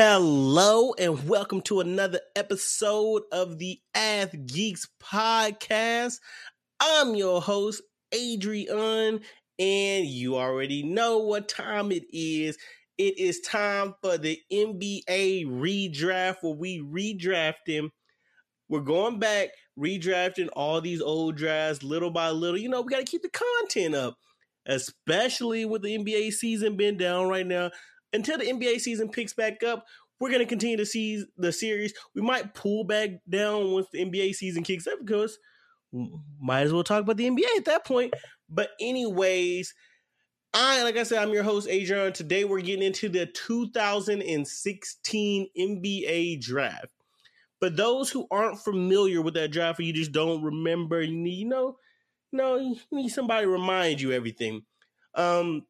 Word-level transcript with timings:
Hello 0.00 0.94
and 0.96 1.28
welcome 1.28 1.60
to 1.62 1.80
another 1.80 2.20
episode 2.36 3.22
of 3.32 3.58
the 3.58 3.80
Ath 3.96 4.32
Geeks 4.46 4.86
podcast. 5.02 6.20
I'm 6.78 7.16
your 7.16 7.42
host, 7.42 7.82
Adrian, 8.12 9.22
and 9.58 10.06
you 10.06 10.36
already 10.36 10.84
know 10.84 11.18
what 11.18 11.48
time 11.48 11.90
it 11.90 12.04
is. 12.12 12.56
It 12.96 13.18
is 13.18 13.40
time 13.40 13.96
for 14.00 14.16
the 14.16 14.38
NBA 14.52 15.46
redraft 15.46 16.36
where 16.42 16.54
we 16.54 16.78
redraft. 16.78 17.90
We're 18.68 18.80
going 18.82 19.18
back, 19.18 19.48
redrafting 19.76 20.50
all 20.52 20.80
these 20.80 21.02
old 21.02 21.34
drafts 21.34 21.82
little 21.82 22.12
by 22.12 22.30
little. 22.30 22.60
You 22.60 22.68
know, 22.68 22.82
we 22.82 22.92
got 22.92 23.04
to 23.04 23.04
keep 23.04 23.22
the 23.22 23.30
content 23.30 23.96
up, 23.96 24.16
especially 24.64 25.64
with 25.64 25.82
the 25.82 25.98
NBA 25.98 26.34
season 26.34 26.76
being 26.76 26.98
down 26.98 27.28
right 27.28 27.44
now 27.44 27.72
until 28.12 28.38
the 28.38 28.44
NBA 28.44 28.80
season 28.80 29.08
picks 29.08 29.34
back 29.34 29.62
up, 29.62 29.84
we're 30.20 30.30
going 30.30 30.40
to 30.40 30.46
continue 30.46 30.76
to 30.76 30.86
see 30.86 31.24
the 31.36 31.52
series. 31.52 31.94
We 32.14 32.22
might 32.22 32.54
pull 32.54 32.84
back 32.84 33.10
down 33.28 33.72
once 33.72 33.86
the 33.92 34.04
NBA 34.04 34.34
season 34.34 34.62
kicks 34.62 34.86
up 34.86 34.98
because 35.04 35.38
might 36.40 36.62
as 36.62 36.72
well 36.72 36.84
talk 36.84 37.02
about 37.02 37.16
the 37.16 37.30
NBA 37.30 37.56
at 37.56 37.64
that 37.66 37.86
point. 37.86 38.14
But 38.48 38.70
anyways, 38.80 39.74
I 40.54 40.82
like 40.82 40.96
I 40.96 41.02
said, 41.02 41.22
I'm 41.22 41.32
your 41.32 41.42
host 41.42 41.68
Adrian. 41.68 42.12
Today 42.12 42.44
we're 42.44 42.60
getting 42.60 42.82
into 42.82 43.08
the 43.08 43.26
2016 43.26 45.48
NBA 45.58 46.40
draft. 46.40 46.86
But 47.60 47.76
those 47.76 48.10
who 48.10 48.26
aren't 48.30 48.60
familiar 48.60 49.20
with 49.20 49.34
that 49.34 49.50
draft, 49.50 49.80
or 49.80 49.82
you 49.82 49.92
just 49.92 50.12
don't 50.12 50.42
remember, 50.42 51.02
you 51.02 51.16
need, 51.16 51.38
you 51.38 51.48
know, 51.48 51.76
you 52.30 52.38
know, 52.38 52.56
you 52.56 52.76
need 52.92 53.08
somebody 53.08 53.46
to 53.46 53.50
remind 53.50 54.00
you 54.00 54.12
everything. 54.12 54.62
Um, 55.14 55.66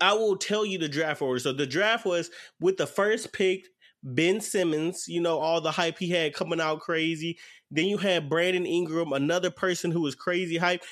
I 0.00 0.14
will 0.14 0.36
tell 0.36 0.64
you 0.64 0.78
the 0.78 0.88
draft 0.88 1.20
order. 1.22 1.38
So 1.38 1.52
the 1.52 1.66
draft 1.66 2.06
was 2.06 2.30
with 2.60 2.76
the 2.76 2.86
first 2.86 3.32
pick, 3.32 3.66
Ben 4.02 4.40
Simmons, 4.40 5.06
you 5.08 5.20
know, 5.20 5.38
all 5.38 5.60
the 5.60 5.70
hype 5.70 5.98
he 5.98 6.10
had 6.10 6.34
coming 6.34 6.60
out 6.60 6.80
crazy. 6.80 7.38
Then 7.70 7.86
you 7.86 7.98
had 7.98 8.28
Brandon 8.28 8.66
Ingram, 8.66 9.12
another 9.12 9.50
person 9.50 9.90
who 9.90 10.02
was 10.02 10.14
crazy 10.14 10.58
hype. 10.58 10.82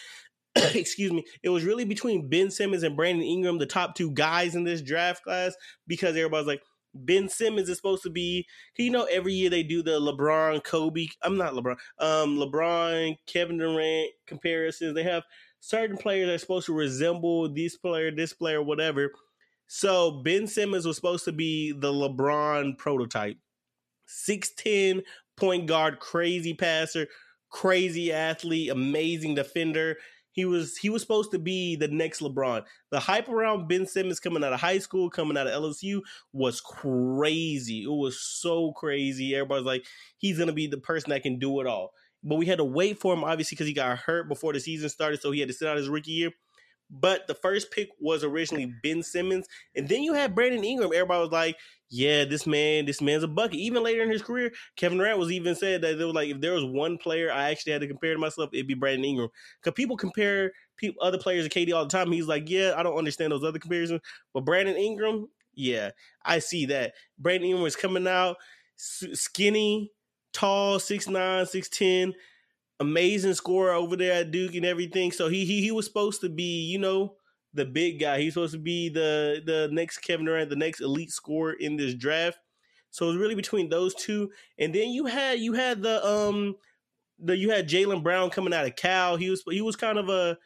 Excuse 0.56 1.12
me. 1.12 1.24
It 1.42 1.50
was 1.50 1.64
really 1.64 1.84
between 1.84 2.28
Ben 2.28 2.50
Simmons 2.50 2.82
and 2.82 2.96
Brandon 2.96 3.24
Ingram, 3.24 3.58
the 3.58 3.66
top 3.66 3.94
two 3.94 4.10
guys 4.10 4.54
in 4.54 4.64
this 4.64 4.82
draft 4.82 5.22
class, 5.22 5.54
because 5.86 6.16
everybody's 6.16 6.46
like, 6.46 6.62
Ben 6.94 7.28
Simmons 7.28 7.68
is 7.68 7.76
supposed 7.76 8.02
to 8.02 8.10
be, 8.10 8.46
you 8.76 8.90
know, 8.90 9.04
every 9.04 9.32
year 9.32 9.48
they 9.48 9.62
do 9.62 9.82
the 9.82 9.98
LeBron, 9.98 10.62
Kobe, 10.62 11.06
I'm 11.22 11.38
not 11.38 11.54
LeBron, 11.54 11.76
um, 11.98 12.36
LeBron, 12.36 13.16
Kevin 13.26 13.58
Durant 13.58 14.10
comparisons. 14.26 14.94
They 14.94 15.02
have 15.04 15.22
certain 15.62 15.96
players 15.96 16.28
are 16.28 16.38
supposed 16.38 16.66
to 16.66 16.74
resemble 16.74 17.48
this 17.48 17.76
player, 17.76 18.10
this 18.10 18.32
player, 18.32 18.60
whatever. 18.60 19.12
So 19.68 20.22
Ben 20.22 20.48
Simmons 20.48 20.84
was 20.84 20.96
supposed 20.96 21.24
to 21.24 21.32
be 21.32 21.72
the 21.72 21.92
LeBron 21.92 22.76
prototype. 22.76 23.38
6'10 24.08 25.02
point 25.36 25.66
guard, 25.66 26.00
crazy 26.00 26.52
passer, 26.52 27.06
crazy 27.48 28.12
athlete, 28.12 28.70
amazing 28.70 29.36
defender. 29.36 29.96
He 30.32 30.44
was 30.46 30.76
he 30.78 30.90
was 30.90 31.00
supposed 31.00 31.30
to 31.30 31.38
be 31.38 31.76
the 31.76 31.88
next 31.88 32.20
LeBron. 32.20 32.64
The 32.90 32.98
hype 32.98 33.28
around 33.28 33.68
Ben 33.68 33.86
Simmons 33.86 34.18
coming 34.18 34.42
out 34.42 34.52
of 34.52 34.60
high 34.60 34.78
school, 34.78 35.10
coming 35.10 35.36
out 35.36 35.46
of 35.46 35.62
LSU 35.62 36.00
was 36.32 36.60
crazy. 36.60 37.84
It 37.84 37.92
was 37.92 38.20
so 38.20 38.72
crazy. 38.72 39.34
Everybody's 39.34 39.66
like, 39.66 39.86
he's 40.16 40.38
gonna 40.38 40.52
be 40.52 40.66
the 40.66 40.78
person 40.78 41.10
that 41.10 41.22
can 41.22 41.38
do 41.38 41.60
it 41.60 41.68
all 41.68 41.92
but 42.22 42.36
we 42.36 42.46
had 42.46 42.58
to 42.58 42.64
wait 42.64 42.98
for 42.98 43.12
him 43.12 43.24
obviously 43.24 43.56
because 43.56 43.66
he 43.66 43.72
got 43.72 43.98
hurt 43.98 44.28
before 44.28 44.52
the 44.52 44.60
season 44.60 44.88
started, 44.88 45.20
so 45.20 45.30
he 45.30 45.40
had 45.40 45.48
to 45.48 45.54
sit 45.54 45.68
out 45.68 45.76
his 45.76 45.88
rookie 45.88 46.12
year. 46.12 46.30
But 46.94 47.26
the 47.26 47.34
first 47.34 47.70
pick 47.70 47.88
was 48.00 48.22
originally 48.22 48.70
Ben 48.82 49.02
Simmons, 49.02 49.46
and 49.74 49.88
then 49.88 50.02
you 50.02 50.12
had 50.12 50.34
Brandon 50.34 50.62
Ingram. 50.62 50.90
Everybody 50.92 51.20
was 51.22 51.32
like, 51.32 51.56
"Yeah, 51.88 52.26
this 52.26 52.46
man, 52.46 52.84
this 52.84 53.00
man's 53.00 53.22
a 53.22 53.28
bucket." 53.28 53.58
Even 53.58 53.82
later 53.82 54.02
in 54.02 54.10
his 54.10 54.20
career, 54.20 54.52
Kevin 54.76 54.98
Durant 54.98 55.18
was 55.18 55.32
even 55.32 55.54
said 55.54 55.80
that 55.80 55.96
they 55.96 56.04
was 56.04 56.14
like, 56.14 56.28
if 56.28 56.42
there 56.42 56.52
was 56.52 56.66
one 56.66 56.98
player 56.98 57.32
I 57.32 57.50
actually 57.50 57.72
had 57.72 57.80
to 57.80 57.88
compare 57.88 58.12
to 58.12 58.20
myself, 58.20 58.50
it'd 58.52 58.66
be 58.66 58.74
Brandon 58.74 59.06
Ingram. 59.06 59.30
Because 59.62 59.74
people 59.74 59.96
compare 59.96 60.52
people, 60.76 61.02
other 61.02 61.16
players 61.16 61.48
to 61.48 61.50
KD 61.50 61.72
all 61.74 61.84
the 61.84 61.90
time. 61.90 62.12
He's 62.12 62.26
like, 62.26 62.50
"Yeah, 62.50 62.74
I 62.76 62.82
don't 62.82 62.98
understand 62.98 63.32
those 63.32 63.44
other 63.44 63.58
comparisons," 63.58 64.02
but 64.34 64.44
Brandon 64.44 64.76
Ingram, 64.76 65.28
yeah, 65.54 65.92
I 66.26 66.40
see 66.40 66.66
that. 66.66 66.92
Brandon 67.18 67.46
Ingram 67.46 67.62
was 67.62 67.76
coming 67.76 68.06
out 68.06 68.36
skinny, 68.76 69.90
tall, 70.32 70.78
6'9, 70.78 71.46
6'10, 71.46 72.14
amazing 72.80 73.34
scorer 73.34 73.72
over 73.72 73.96
there 73.96 74.12
at 74.20 74.30
Duke 74.30 74.54
and 74.54 74.64
everything. 74.66 75.12
So 75.12 75.28
he 75.28 75.44
he 75.44 75.60
he 75.62 75.70
was 75.70 75.86
supposed 75.86 76.20
to 76.22 76.28
be, 76.28 76.62
you 76.64 76.78
know, 76.78 77.16
the 77.54 77.64
big 77.64 78.00
guy. 78.00 78.20
He's 78.20 78.34
supposed 78.34 78.54
to 78.54 78.58
be 78.58 78.88
the 78.88 79.42
the 79.44 79.68
next 79.72 79.98
Kevin 79.98 80.26
Durant, 80.26 80.50
the 80.50 80.56
next 80.56 80.80
elite 80.80 81.10
scorer 81.10 81.52
in 81.52 81.76
this 81.76 81.94
draft. 81.94 82.38
So 82.90 83.06
it 83.06 83.08
was 83.08 83.18
really 83.18 83.34
between 83.34 83.68
those 83.70 83.94
two. 83.94 84.30
And 84.58 84.74
then 84.74 84.90
you 84.90 85.06
had 85.06 85.38
you 85.38 85.54
had 85.54 85.82
the 85.82 86.04
um 86.06 86.56
the 87.18 87.36
you 87.36 87.50
had 87.50 87.68
Jaylen 87.68 88.02
Brown 88.02 88.30
coming 88.30 88.52
out 88.52 88.66
of 88.66 88.76
Cal. 88.76 89.16
He 89.16 89.30
was 89.30 89.42
he 89.48 89.62
was 89.62 89.76
kind 89.76 89.98
of 89.98 90.08
a 90.08 90.38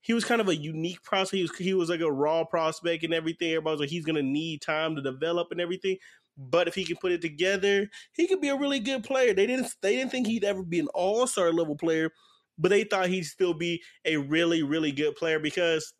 he 0.00 0.14
was 0.14 0.24
kind 0.24 0.40
of 0.40 0.48
a 0.48 0.56
unique 0.56 1.02
prospect. 1.02 1.36
He 1.36 1.42
was 1.42 1.56
he 1.56 1.74
was 1.74 1.90
like 1.90 2.00
a 2.00 2.10
raw 2.10 2.44
prospect 2.44 3.04
and 3.04 3.12
everything. 3.14 3.50
Everybody 3.50 3.72
was 3.74 3.80
like 3.80 3.90
he's 3.90 4.04
gonna 4.06 4.22
need 4.22 4.62
time 4.62 4.96
to 4.96 5.02
develop 5.02 5.48
and 5.50 5.60
everything. 5.60 5.98
But 6.40 6.68
if 6.68 6.74
he 6.74 6.84
can 6.84 6.96
put 6.96 7.12
it 7.12 7.20
together, 7.20 7.88
he 8.12 8.26
could 8.26 8.40
be 8.40 8.48
a 8.48 8.56
really 8.56 8.80
good 8.80 9.04
player. 9.04 9.34
They 9.34 9.46
didn't 9.46 9.74
they 9.82 9.96
didn't 9.96 10.10
think 10.10 10.26
he'd 10.26 10.44
ever 10.44 10.62
be 10.62 10.80
an 10.80 10.88
all 10.94 11.26
star 11.26 11.52
level 11.52 11.76
player, 11.76 12.10
but 12.58 12.70
they 12.70 12.84
thought 12.84 13.08
he'd 13.08 13.24
still 13.24 13.52
be 13.52 13.82
a 14.06 14.16
really 14.16 14.62
really 14.62 14.90
good 14.90 15.16
player 15.16 15.38
because, 15.38 15.92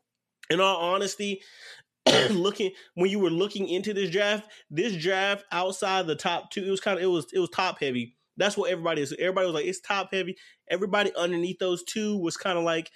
in 0.48 0.60
all 0.60 0.78
honesty, 0.94 1.42
looking 2.30 2.70
when 2.94 3.10
you 3.10 3.18
were 3.18 3.30
looking 3.30 3.68
into 3.68 3.92
this 3.92 4.10
draft, 4.10 4.50
this 4.70 4.96
draft 4.96 5.44
outside 5.52 6.06
the 6.06 6.16
top 6.16 6.50
two, 6.50 6.64
it 6.64 6.70
was 6.70 6.80
kind 6.80 6.98
of 6.98 7.04
it 7.04 7.08
was 7.08 7.26
it 7.32 7.38
was 7.38 7.50
top 7.50 7.78
heavy. 7.78 8.16
That's 8.36 8.56
what 8.56 8.70
everybody 8.70 9.02
is. 9.02 9.14
Everybody 9.18 9.46
was 9.46 9.54
like, 9.54 9.66
it's 9.66 9.80
top 9.80 10.08
heavy. 10.14 10.36
Everybody 10.70 11.12
underneath 11.14 11.58
those 11.58 11.84
two 11.84 12.16
was 12.16 12.38
kind 12.38 12.56
of 12.56 12.64
like, 12.64 12.90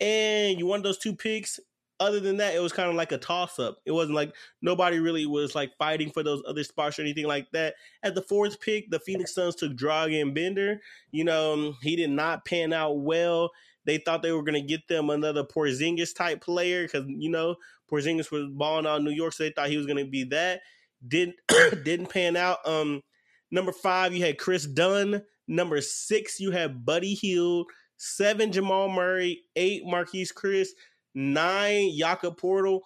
and 0.00 0.58
you 0.58 0.66
want 0.66 0.82
those 0.82 0.98
two 0.98 1.16
picks 1.16 1.58
other 2.02 2.20
than 2.20 2.36
that, 2.38 2.54
it 2.54 2.60
was 2.60 2.72
kind 2.72 2.88
of 2.88 2.96
like 2.96 3.12
a 3.12 3.18
toss 3.18 3.58
up. 3.58 3.78
It 3.86 3.92
wasn't 3.92 4.16
like 4.16 4.34
nobody 4.60 4.98
really 4.98 5.24
was 5.26 5.54
like 5.54 5.76
fighting 5.78 6.10
for 6.10 6.22
those 6.22 6.42
other 6.46 6.64
spots 6.64 6.98
or 6.98 7.02
anything 7.02 7.26
like 7.26 7.50
that. 7.52 7.74
At 8.02 8.14
the 8.14 8.22
fourth 8.22 8.60
pick, 8.60 8.90
the 8.90 8.98
Phoenix 8.98 9.34
Suns 9.34 9.54
took 9.54 9.72
Dragan 9.72 10.34
Bender. 10.34 10.80
You 11.12 11.24
know, 11.24 11.52
um, 11.52 11.76
he 11.80 11.96
did 11.96 12.10
not 12.10 12.44
pan 12.44 12.72
out 12.72 12.98
well. 12.98 13.50
They 13.84 13.98
thought 13.98 14.22
they 14.22 14.32
were 14.32 14.42
going 14.42 14.60
to 14.60 14.66
get 14.66 14.86
them 14.88 15.10
another 15.10 15.44
Porzingis 15.44 16.14
type 16.14 16.40
player 16.40 16.82
because 16.82 17.04
you 17.08 17.30
know 17.30 17.56
Porzingis 17.90 18.30
was 18.30 18.48
balling 18.50 18.86
out 18.86 19.02
New 19.02 19.10
York, 19.10 19.32
so 19.32 19.44
they 19.44 19.50
thought 19.50 19.70
he 19.70 19.76
was 19.76 19.86
going 19.86 20.04
to 20.04 20.10
be 20.10 20.24
that. 20.24 20.60
Didn't 21.06 21.36
didn't 21.84 22.10
pan 22.10 22.36
out. 22.36 22.58
Um, 22.66 23.02
number 23.50 23.72
five, 23.72 24.14
you 24.14 24.24
had 24.24 24.38
Kris 24.38 24.66
Dunn. 24.66 25.22
Number 25.48 25.80
six, 25.80 26.40
you 26.40 26.50
had 26.50 26.84
Buddy 26.84 27.14
Hield. 27.14 27.66
Seven, 27.96 28.50
Jamal 28.50 28.88
Murray. 28.88 29.42
Eight, 29.54 29.84
Marquese 29.84 30.34
Chriss 30.34 30.68
nine 31.14 31.92
Jakob 31.96 32.38
Poeltl, 32.40 32.80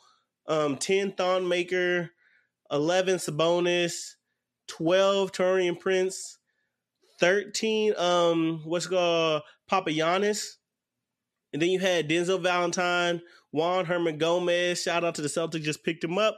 um, 0.46 0.76
ten 0.76 1.12
Thon 1.12 1.48
Maker, 1.48 2.10
eleven 2.70 3.16
Sabonis, 3.16 4.14
twelve 4.66 5.32
Taurean 5.32 5.78
Prince, 5.78 6.38
thirteen 7.18 7.94
um 7.96 8.60
what's 8.64 8.86
called 8.86 9.42
Papagiannis, 9.70 10.56
and 11.52 11.62
then 11.62 11.70
you 11.70 11.78
had 11.78 12.08
Denzel 12.08 12.42
Valentine, 12.42 13.22
Juan 13.52 13.86
Hernangómez. 13.86 14.82
Shout 14.82 15.04
out 15.04 15.14
to 15.16 15.22
the 15.22 15.28
Celtics, 15.28 15.62
just 15.62 15.84
picked 15.84 16.04
him 16.04 16.18
up. 16.18 16.36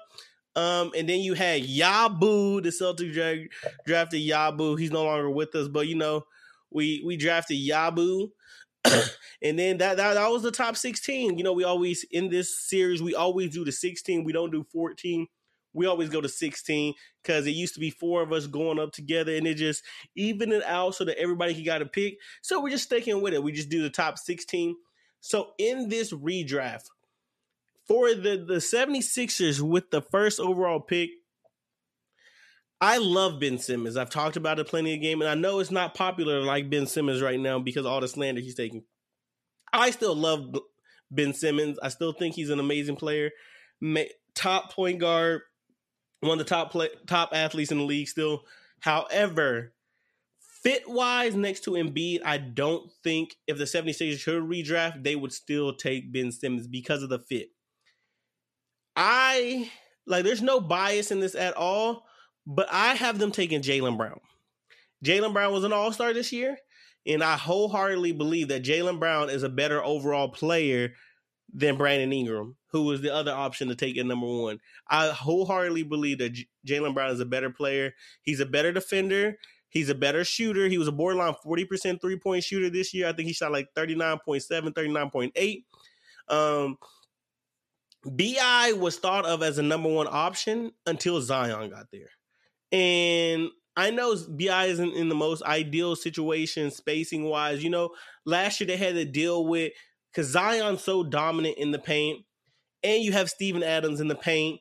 Um, 0.57 0.91
and 0.97 1.09
then 1.09 1.21
you 1.21 1.35
had 1.35 1.63
Yabu, 1.63 2.63
the 2.63 2.71
Celtics 2.71 3.13
dra- 3.13 3.47
drafted 3.87 4.21
Yabu. 4.23 4.79
He's 4.79 4.91
no 4.91 5.05
longer 5.05 5.31
with 5.31 5.55
us, 5.55 5.69
but 5.69 5.87
you 5.87 5.95
know, 5.95 6.25
we 6.71 7.03
we 7.05 7.17
drafted 7.17 7.59
Yabu. 7.59 8.31
and 9.43 9.59
then 9.59 9.79
that, 9.79 9.97
that 9.97 10.15
that 10.15 10.31
was 10.31 10.43
the 10.43 10.51
top 10.51 10.77
16. 10.77 11.37
You 11.37 11.45
know, 11.45 11.53
we 11.53 11.65
always 11.65 12.05
in 12.11 12.31
this 12.31 12.59
series 12.69 13.03
we 13.03 13.15
always 13.15 13.53
do 13.53 13.65
the 13.65 13.73
16. 13.73 14.25
We 14.25 14.33
don't 14.33 14.51
do 14.51 14.65
14. 14.73 15.27
We 15.75 15.87
always 15.87 16.09
go 16.09 16.21
to 16.21 16.29
16 16.29 16.95
because 17.23 17.47
it 17.47 17.51
used 17.51 17.75
to 17.75 17.81
be 17.81 17.91
four 17.91 18.23
of 18.23 18.33
us 18.33 18.47
going 18.47 18.79
up 18.79 18.93
together 18.93 19.35
and 19.35 19.47
it 19.47 19.55
just 19.55 19.83
even 20.17 20.51
it 20.51 20.65
out 20.65 20.95
so 20.95 21.05
that 21.05 21.19
everybody 21.19 21.55
can 21.55 21.65
got 21.65 21.83
a 21.83 21.87
pick. 21.87 22.19
So 22.43 22.61
we're 22.61 22.71
just 22.71 22.85
sticking 22.85 23.21
with 23.21 23.35
it. 23.35 23.43
We 23.43 23.53
just 23.53 23.69
do 23.69 23.83
the 23.83 23.91
top 23.91 24.19
16. 24.19 24.75
So 25.21 25.53
in 25.59 25.89
this 25.89 26.13
redraft 26.13 26.87
for 27.87 28.15
the 28.15 28.45
the 28.47 28.57
76ers 28.57 29.61
with 29.61 29.91
the 29.91 30.03
first 30.03 30.41
overall 30.41 30.81
pick, 30.81 31.11
I 32.81 32.99
love 32.99 33.41
Ben 33.41 33.59
Simmons. 33.59 33.97
I've 33.97 34.11
talked 34.11 34.37
about 34.37 34.61
it 34.61 34.69
plenty 34.69 34.95
of 34.95 35.01
game, 35.01 35.21
and 35.21 35.29
I 35.29 35.35
know 35.35 35.59
it's 35.59 35.71
not 35.71 35.95
popular 35.95 36.41
like 36.41 36.71
Ben 36.71 36.87
Simmons 36.87 37.21
right 37.21 37.41
now 37.41 37.59
because 37.59 37.85
all 37.85 38.01
the 38.01 38.09
slander 38.09 38.41
he's 38.41 38.55
taking. 38.55 38.85
I 39.73 39.91
still 39.91 40.15
love 40.15 40.55
Ben 41.11 41.35
Simmons. 41.35 41.79
I 41.83 41.89
still 41.89 42.13
think 42.13 42.35
he's 42.35 42.51
an 42.51 42.61
amazing 42.61 42.97
player, 42.97 43.31
top 44.35 44.73
point 44.73 45.01
guard, 45.01 45.43
one 46.21 46.39
of 46.39 46.39
the 46.39 46.45
top 46.45 46.71
play, 46.71 46.89
top 47.07 47.31
athletes 47.33 47.73
in 47.73 47.79
the 47.79 47.85
league. 47.85 48.09
Still, 48.09 48.43
however, 48.81 49.73
fit 50.63 50.89
wise 50.89 51.35
next 51.35 51.65
to 51.65 51.73
Embiid, 51.73 52.21
I 52.25 52.39
don't 52.39 52.91
think 53.03 53.37
if 53.47 53.59
the 53.59 53.65
76ers 53.65 54.19
should 54.19 54.43
redraft, 54.43 55.03
they 55.03 55.17
would 55.17 55.33
still 55.33 55.75
take 55.75 56.13
Ben 56.13 56.31
Simmons 56.31 56.69
because 56.69 57.03
of 57.03 57.09
the 57.09 57.19
fit. 57.19 57.49
I 58.95 59.71
like. 60.07 60.25
There's 60.25 60.43
no 60.43 60.61
bias 60.61 61.11
in 61.11 61.21
this 61.21 61.35
at 61.35 61.57
all 61.57 62.05
but 62.49 62.67
I 62.73 62.95
have 62.95 63.19
them 63.19 63.31
taking 63.31 63.61
Jaylen 63.61 63.99
Brown. 63.99 64.21
Jaylen 65.05 65.35
Brown 65.35 65.53
was 65.53 65.65
an 65.65 65.73
All 65.73 65.93
Star 65.93 66.15
this 66.15 66.33
year, 66.33 66.57
and 67.07 67.23
I 67.23 67.37
wholeheartedly 67.37 68.13
believe 68.13 68.49
that 68.49 68.65
Jaylen 68.65 68.99
Brown 68.99 69.29
is 69.29 69.43
a 69.43 69.51
better 69.51 69.85
overall 69.85 70.31
player 70.31 70.95
than 71.53 71.77
Brandon 71.77 72.13
Ingram, 72.13 72.57
who 72.73 72.85
was 72.85 73.03
the 73.03 73.15
other 73.15 73.33
option 73.33 73.69
to 73.69 73.77
take 73.77 73.99
at 73.99 74.07
number 74.07 74.27
one. 74.27 74.59
I 74.89 75.09
wholeheartedly 75.09 75.83
believe 75.85 76.19
that 76.19 76.31
J- 76.31 76.49
Jaylen 76.67 76.95
Brown 76.95 77.11
is 77.11 77.21
a 77.21 77.27
better 77.27 77.51
player. 77.51 77.93
He's 78.23 78.41
a 78.41 78.47
better 78.47 78.73
defender. 78.73 79.37
He's 79.69 79.91
a 79.91 79.95
better 79.95 80.25
shooter. 80.25 80.69
He 80.69 80.79
was 80.79 80.89
a 80.89 80.93
borderline 80.93 81.35
40% 81.45 82.01
three 82.01 82.19
point 82.19 82.45
shooter 82.45 82.71
this 82.71 82.95
year. 82.95 83.09
I 83.09 83.13
think 83.13 83.29
he 83.29 83.35
shot 83.35 83.53
like 83.53 83.69
39.7, 83.77 84.73
39.8. 84.73 85.65
Um, 86.35 86.79
BI 88.05 88.73
was 88.73 88.99
thought 88.99 89.27
of 89.27 89.43
as 89.43 89.59
a 89.59 89.63
number 89.63 89.91
one 89.91 90.09
option 90.11 90.73
until 90.87 91.21
Zion 91.21 91.69
got 91.71 91.87
there. 91.93 92.09
And 92.73 93.49
I 93.77 93.91
know 93.91 94.17
BI 94.29 94.67
isn't 94.67 94.95
in 94.95 95.09
the 95.09 95.15
most 95.15 95.43
ideal 95.45 95.97
situation 95.97 96.71
spacing 96.71 97.25
wise. 97.25 97.63
You 97.63 97.71
know, 97.71 97.91
last 98.25 98.61
year 98.61 98.67
they 98.67 98.77
had 98.77 98.95
to 98.95 99.05
deal 99.05 99.47
with 99.47 99.73
because 100.13 100.29
Zion's 100.31 100.83
so 100.83 101.05
dominant 101.05 101.59
in 101.59 101.71
the 101.71 101.79
paint, 101.79 102.25
and 102.83 103.03
you 103.03 103.13
have 103.13 103.31
Steven 103.31 103.63
Adams 103.63 104.01
in 104.01 104.09
the 104.09 104.15
paint, 104.17 104.61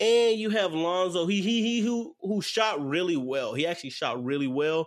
and 0.00 0.38
you 0.38 0.50
have 0.50 0.72
Lonzo. 0.72 1.26
He 1.26 1.40
he 1.42 1.62
he 1.62 1.80
who 1.80 2.14
who 2.20 2.40
shot 2.42 2.84
really 2.84 3.16
well. 3.16 3.54
He 3.54 3.66
actually 3.66 3.90
shot 3.90 4.22
really 4.24 4.46
well. 4.46 4.86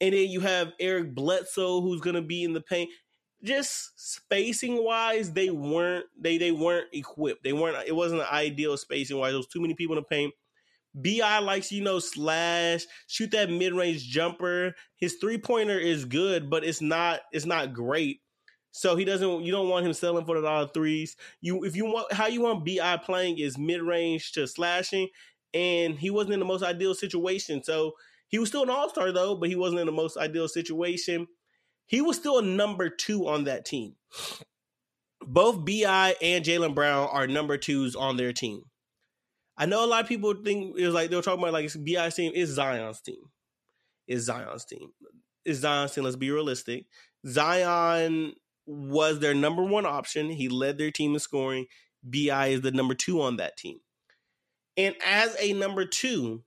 And 0.00 0.14
then 0.14 0.28
you 0.28 0.40
have 0.40 0.72
Eric 0.80 1.14
Bledsoe 1.14 1.80
who's 1.80 2.00
gonna 2.00 2.22
be 2.22 2.44
in 2.44 2.52
the 2.52 2.60
paint. 2.60 2.90
Just 3.42 3.92
spacing 3.96 4.82
wise, 4.82 5.32
they 5.32 5.50
weren't 5.50 6.06
they 6.18 6.38
they 6.38 6.52
weren't 6.52 6.88
equipped. 6.92 7.44
They 7.44 7.52
weren't. 7.52 7.76
It 7.86 7.94
wasn't 7.94 8.22
an 8.22 8.28
ideal 8.32 8.76
spacing 8.76 9.18
wise. 9.18 9.30
There 9.32 9.38
was 9.38 9.46
too 9.46 9.60
many 9.60 9.74
people 9.74 9.96
in 9.96 10.02
the 10.02 10.08
paint. 10.08 10.34
Bi 11.02 11.38
likes 11.38 11.72
you 11.72 11.82
know 11.82 11.98
slash 11.98 12.84
shoot 13.06 13.30
that 13.32 13.50
mid 13.50 13.72
range 13.72 14.08
jumper. 14.08 14.74
His 14.96 15.16
three 15.20 15.38
pointer 15.38 15.78
is 15.78 16.04
good, 16.04 16.50
but 16.50 16.64
it's 16.64 16.80
not 16.80 17.20
it's 17.32 17.46
not 17.46 17.72
great. 17.72 18.20
So 18.70 18.96
he 18.96 19.04
doesn't. 19.04 19.42
You 19.42 19.52
don't 19.52 19.68
want 19.68 19.86
him 19.86 19.92
selling 19.92 20.24
for 20.24 20.36
the 20.36 20.42
dollar 20.42 20.68
threes. 20.68 21.16
You 21.40 21.64
if 21.64 21.74
you 21.74 21.86
want 21.86 22.12
how 22.12 22.26
you 22.26 22.42
want 22.42 22.64
Bi 22.64 22.96
playing 22.98 23.38
is 23.38 23.58
mid 23.58 23.82
range 23.82 24.32
to 24.32 24.46
slashing, 24.46 25.08
and 25.54 25.98
he 25.98 26.10
wasn't 26.10 26.34
in 26.34 26.40
the 26.40 26.46
most 26.46 26.62
ideal 26.62 26.94
situation. 26.94 27.62
So 27.62 27.92
he 28.28 28.38
was 28.38 28.48
still 28.48 28.62
an 28.62 28.70
all 28.70 28.88
star 28.90 29.12
though, 29.12 29.34
but 29.36 29.48
he 29.48 29.56
wasn't 29.56 29.80
in 29.80 29.86
the 29.86 29.92
most 29.92 30.16
ideal 30.16 30.48
situation. 30.48 31.26
He 31.86 32.02
was 32.02 32.16
still 32.16 32.38
a 32.38 32.42
number 32.42 32.90
two 32.90 33.26
on 33.26 33.44
that 33.44 33.64
team. 33.64 33.94
Both 35.26 35.64
Bi 35.64 36.14
and 36.22 36.44
Jaylen 36.44 36.74
Brown 36.74 37.08
are 37.10 37.26
number 37.26 37.56
twos 37.56 37.96
on 37.96 38.16
their 38.16 38.32
team. 38.32 38.62
I 39.58 39.66
know 39.66 39.84
a 39.84 39.86
lot 39.86 40.02
of 40.02 40.08
people 40.08 40.32
think 40.34 40.78
it 40.78 40.86
was 40.86 40.94
like 40.94 41.10
they 41.10 41.16
were 41.16 41.22
talking 41.22 41.40
about 41.42 41.52
like 41.52 41.64
it's 41.64 41.76
Bi's 41.76 42.14
team. 42.14 42.32
It's 42.34 42.52
Zion's 42.52 43.00
team. 43.00 43.20
It's 44.06 44.24
Zion's 44.24 44.64
team. 44.64 44.92
It's 45.44 45.58
Zion's 45.58 45.92
team. 45.92 46.04
Let's 46.04 46.16
be 46.16 46.30
realistic. 46.30 46.86
Zion 47.26 48.34
was 48.66 49.18
their 49.18 49.34
number 49.34 49.64
one 49.64 49.84
option. 49.84 50.30
He 50.30 50.48
led 50.48 50.78
their 50.78 50.92
team 50.92 51.14
in 51.14 51.20
scoring. 51.20 51.66
Bi 52.04 52.46
is 52.46 52.60
the 52.60 52.70
number 52.70 52.94
two 52.94 53.20
on 53.20 53.36
that 53.38 53.56
team. 53.56 53.80
And 54.76 54.94
as 55.04 55.36
a 55.40 55.52
number 55.54 55.84
two, 55.84 56.44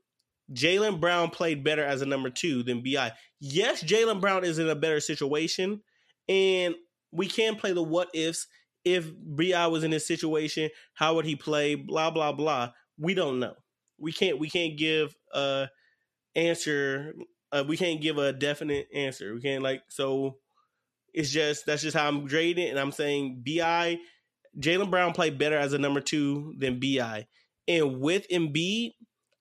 Jaylen 0.54 1.00
Brown 1.02 1.30
played 1.30 1.64
better 1.64 1.84
as 1.84 2.02
a 2.02 2.06
number 2.06 2.30
two 2.30 2.64
than 2.64 2.82
Bi. 2.82 3.12
Yes, 3.40 3.84
Jaylen 3.84 4.22
Brown 4.22 4.46
is 4.46 4.58
in 4.58 4.70
a 4.70 4.76
better 4.76 5.00
situation, 5.00 5.82
and 6.30 6.76
we 7.12 7.28
can 7.28 7.56
play 7.56 7.74
the 7.74 7.84
what 7.84 8.10
ifs. 8.14 8.48
If 8.84 9.12
Bi 9.16 9.68
was 9.68 9.84
in 9.84 9.92
this 9.92 10.08
situation, 10.08 10.70
how 10.94 11.16
would 11.16 11.26
he 11.26 11.36
play? 11.36 11.76
Blah 11.76 12.12
blah 12.12 12.32
blah. 12.32 12.72
We 13.02 13.16
don't 13.16 13.40
know. 13.40 13.56
We 13.98 14.14
can't. 14.14 14.40
We 14.40 14.50
can't 14.50 14.78
give 14.78 15.16
a 15.34 15.68
answer. 16.36 17.14
Uh, 17.52 17.64
we 17.68 17.76
can't 17.76 18.02
give 18.02 18.18
a 18.18 18.32
definite 18.32 18.88
answer. 18.94 19.34
We 19.34 19.42
can't 19.42 19.64
like 19.64 19.84
so. 19.90 20.38
It's 21.14 21.32
just 21.32 21.66
that's 21.66 21.82
just 21.82 21.98
how 21.98 22.08
I'm 22.08 22.28
grading, 22.28 22.70
and 22.70 22.80
I'm 22.80 22.92
saying 22.92 23.44
Bi, 23.46 24.00
Jaylen 24.58 24.90
Brown 24.90 25.14
played 25.14 25.38
better 25.38 25.58
as 25.58 25.74
a 25.74 25.80
number 25.80 26.00
two 26.00 26.54
than 26.58 26.80
Bi, 26.80 27.28
and 27.68 28.00
with 28.00 28.28
Embiid, 28.30 28.94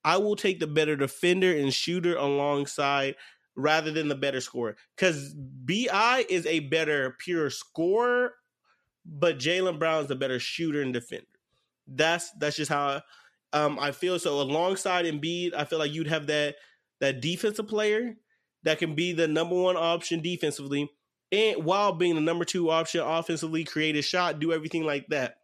I 0.05 0.17
will 0.17 0.37
take 0.37 0.59
the 0.59 0.67
better 0.67 0.97
defender 0.97 1.57
and 1.57 1.73
shooter 1.73 2.17
alongside 2.17 3.15
rather 3.57 3.91
than 3.93 4.09
the 4.09 4.15
better 4.15 4.41
scorer 4.41 4.77
because 4.97 5.35
Bi 5.35 6.25
is 6.29 6.47
a 6.47 6.61
better 6.61 7.17
pure 7.19 7.51
scorer, 7.51 8.35
but 9.05 9.39
Jaylen 9.39 9.79
Brown 9.79 10.05
is 10.05 10.11
a 10.11 10.17
better 10.17 10.39
shooter 10.39 10.83
and 10.83 10.93
defender. 10.93 11.27
That's 11.87 12.31
that's 12.33 12.57
just 12.57 12.71
how 12.71 13.03
um, 13.53 13.79
I 13.79 13.93
feel. 13.93 14.19
So 14.19 14.41
alongside 14.41 15.05
Embiid, 15.05 15.55
I 15.55 15.65
feel 15.65 15.79
like 15.79 15.93
you'd 15.93 16.09
have 16.09 16.27
that 16.29 16.57
that 17.01 17.21
defensive 17.21 17.69
player 17.69 18.17
that 18.63 18.79
can 18.79 18.95
be 18.95 19.13
the 19.13 19.27
number 19.27 19.55
one 19.55 19.77
option 19.77 20.21
defensively 20.21 20.91
and 21.33 21.65
while 21.65 21.93
being 21.93 22.17
the 22.17 22.21
number 22.21 22.45
two 22.45 22.71
option 22.71 23.01
offensively, 23.01 23.65
create 23.65 23.97
a 23.97 24.03
shot, 24.03 24.41
do 24.41 24.53
everything 24.53 24.85
like 24.85 25.07
that. 25.09 25.37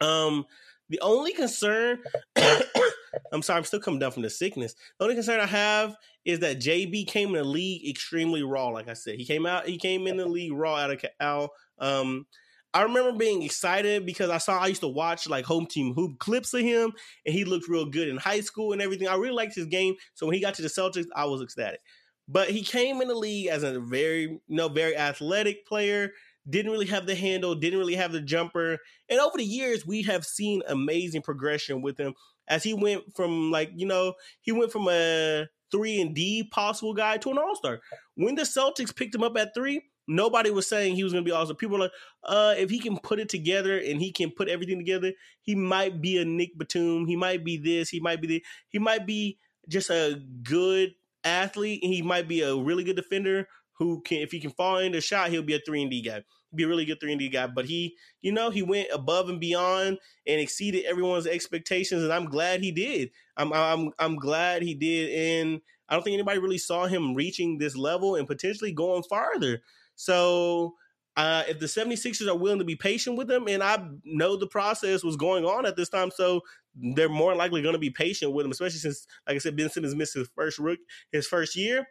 Um, 0.00 0.46
the 0.88 1.00
only 1.00 1.32
concern, 1.32 1.98
I'm 2.36 3.42
sorry, 3.42 3.58
I'm 3.58 3.64
still 3.64 3.80
coming 3.80 4.00
down 4.00 4.12
from 4.12 4.22
the 4.22 4.30
sickness. 4.30 4.74
The 4.98 5.04
only 5.04 5.14
concern 5.14 5.40
I 5.40 5.46
have 5.46 5.96
is 6.24 6.40
that 6.40 6.58
JB 6.58 7.06
came 7.06 7.28
in 7.28 7.34
the 7.34 7.44
league 7.44 7.88
extremely 7.88 8.42
raw. 8.42 8.68
Like 8.68 8.88
I 8.88 8.94
said, 8.94 9.16
he 9.16 9.26
came 9.26 9.44
out, 9.44 9.68
he 9.68 9.76
came 9.76 10.06
in 10.06 10.16
the 10.16 10.26
league 10.26 10.52
raw 10.52 10.76
out 10.76 10.90
of 10.90 11.04
Cal. 11.20 11.50
Um, 11.78 12.26
I 12.72 12.82
remember 12.82 13.12
being 13.12 13.42
excited 13.42 14.06
because 14.06 14.30
I 14.30 14.38
saw 14.38 14.58
I 14.58 14.68
used 14.68 14.82
to 14.82 14.88
watch 14.88 15.28
like 15.28 15.44
home 15.44 15.66
team 15.66 15.92
hoop 15.94 16.18
clips 16.18 16.54
of 16.54 16.60
him, 16.60 16.92
and 17.26 17.34
he 17.34 17.44
looked 17.44 17.68
real 17.68 17.86
good 17.86 18.08
in 18.08 18.16
high 18.16 18.40
school 18.40 18.72
and 18.72 18.80
everything. 18.80 19.08
I 19.08 19.16
really 19.16 19.34
liked 19.34 19.56
his 19.56 19.66
game. 19.66 19.94
So 20.14 20.26
when 20.26 20.34
he 20.34 20.40
got 20.40 20.54
to 20.54 20.62
the 20.62 20.68
Celtics, 20.68 21.06
I 21.14 21.24
was 21.24 21.42
ecstatic. 21.42 21.80
But 22.28 22.50
he 22.50 22.62
came 22.62 23.00
in 23.00 23.08
the 23.08 23.14
league 23.14 23.48
as 23.48 23.64
a 23.64 23.80
very, 23.80 24.22
you 24.22 24.40
know, 24.48 24.68
very 24.68 24.96
athletic 24.96 25.66
player. 25.66 26.12
Didn't 26.48 26.70
really 26.70 26.86
have 26.86 27.06
the 27.06 27.14
handle, 27.14 27.54
didn't 27.54 27.78
really 27.78 27.96
have 27.96 28.12
the 28.12 28.20
jumper. 28.20 28.78
And 29.08 29.20
over 29.20 29.36
the 29.36 29.44
years, 29.44 29.84
we 29.84 30.02
have 30.02 30.24
seen 30.24 30.62
amazing 30.68 31.22
progression 31.22 31.82
with 31.82 31.98
him 31.98 32.14
as 32.48 32.62
he 32.62 32.72
went 32.72 33.02
from 33.16 33.50
like, 33.50 33.72
you 33.74 33.86
know, 33.86 34.14
he 34.42 34.52
went 34.52 34.70
from 34.70 34.88
a 34.88 35.46
three 35.72 36.00
and 36.00 36.14
D 36.14 36.48
possible 36.50 36.94
guy 36.94 37.16
to 37.18 37.30
an 37.30 37.38
all 37.38 37.56
star. 37.56 37.80
When 38.14 38.36
the 38.36 38.42
Celtics 38.42 38.94
picked 38.94 39.14
him 39.14 39.22
up 39.22 39.36
at 39.36 39.54
three, 39.54 39.82
nobody 40.10 40.50
was 40.50 40.66
saying 40.66 40.96
he 40.96 41.04
was 41.04 41.12
going 41.12 41.24
to 41.24 41.28
be 41.28 41.34
awesome. 41.34 41.56
People 41.56 41.78
were 41.78 41.84
like, 41.84 41.92
uh, 42.24 42.54
if 42.58 42.70
he 42.70 42.78
can 42.78 42.98
put 42.98 43.20
it 43.20 43.28
together 43.28 43.78
and 43.78 44.00
he 44.00 44.12
can 44.12 44.30
put 44.30 44.48
everything 44.48 44.78
together, 44.78 45.12
he 45.40 45.54
might 45.54 46.00
be 46.00 46.18
a 46.18 46.24
Nick 46.24 46.58
Batum. 46.58 47.06
He 47.06 47.16
might 47.16 47.44
be 47.44 47.56
this. 47.56 47.88
He 47.88 48.00
might 48.00 48.20
be 48.20 48.26
the. 48.26 48.44
He 48.68 48.78
might 48.78 49.06
be 49.06 49.38
just 49.68 49.90
a 49.90 50.20
good 50.42 50.94
athlete, 51.24 51.84
he 51.84 52.02
might 52.02 52.28
be 52.28 52.42
a 52.42 52.56
really 52.56 52.84
good 52.84 52.96
defender 52.96 53.46
who 53.74 54.02
can, 54.02 54.18
if 54.18 54.30
he 54.30 54.40
can 54.40 54.50
fall 54.50 54.78
into 54.78 54.98
a 54.98 55.00
shot, 55.00 55.30
he'll 55.30 55.42
be 55.42 55.54
a 55.54 55.60
three 55.64 55.82
and 55.82 55.90
D 55.90 56.02
guy. 56.02 56.22
Be 56.54 56.64
a 56.64 56.68
really 56.68 56.84
good 56.84 57.00
three 57.00 57.12
and 57.12 57.18
D 57.20 57.28
guy. 57.28 57.46
But 57.46 57.64
he, 57.64 57.96
you 58.20 58.32
know, 58.32 58.50
he 58.50 58.62
went 58.62 58.88
above 58.92 59.28
and 59.28 59.40
beyond 59.40 59.98
and 60.26 60.40
exceeded 60.40 60.84
everyone's 60.84 61.26
expectations, 61.26 62.02
and 62.02 62.12
I'm 62.12 62.26
glad 62.26 62.60
he 62.60 62.72
did. 62.72 63.10
I'm, 63.36 63.52
I'm, 63.52 63.92
I'm 63.98 64.16
glad 64.16 64.62
he 64.62 64.74
did, 64.74 65.10
and 65.10 65.60
I 65.88 65.94
don't 65.94 66.02
think 66.02 66.14
anybody 66.14 66.38
really 66.38 66.58
saw 66.58 66.86
him 66.86 67.14
reaching 67.14 67.58
this 67.58 67.76
level 67.76 68.16
and 68.16 68.26
potentially 68.26 68.72
going 68.72 69.02
farther. 69.04 69.62
So 70.00 70.76
uh, 71.14 71.42
if 71.46 71.58
the 71.58 71.66
76ers 71.66 72.26
are 72.26 72.34
willing 72.34 72.58
to 72.58 72.64
be 72.64 72.74
patient 72.74 73.18
with 73.18 73.30
him, 73.30 73.46
and 73.48 73.62
I 73.62 73.86
know 74.02 74.34
the 74.34 74.46
process 74.46 75.04
was 75.04 75.16
going 75.16 75.44
on 75.44 75.66
at 75.66 75.76
this 75.76 75.90
time, 75.90 76.10
so 76.10 76.40
they're 76.74 77.10
more 77.10 77.34
likely 77.34 77.60
going 77.60 77.74
to 77.74 77.78
be 77.78 77.90
patient 77.90 78.32
with 78.32 78.46
him, 78.46 78.52
especially 78.52 78.78
since, 78.78 79.06
like 79.26 79.36
I 79.36 79.38
said, 79.38 79.56
Ben 79.56 79.68
Simmons 79.68 79.94
missed 79.94 80.14
his 80.14 80.30
first 80.34 80.58
rook, 80.58 80.78
his 81.12 81.26
first 81.26 81.54
year, 81.54 81.86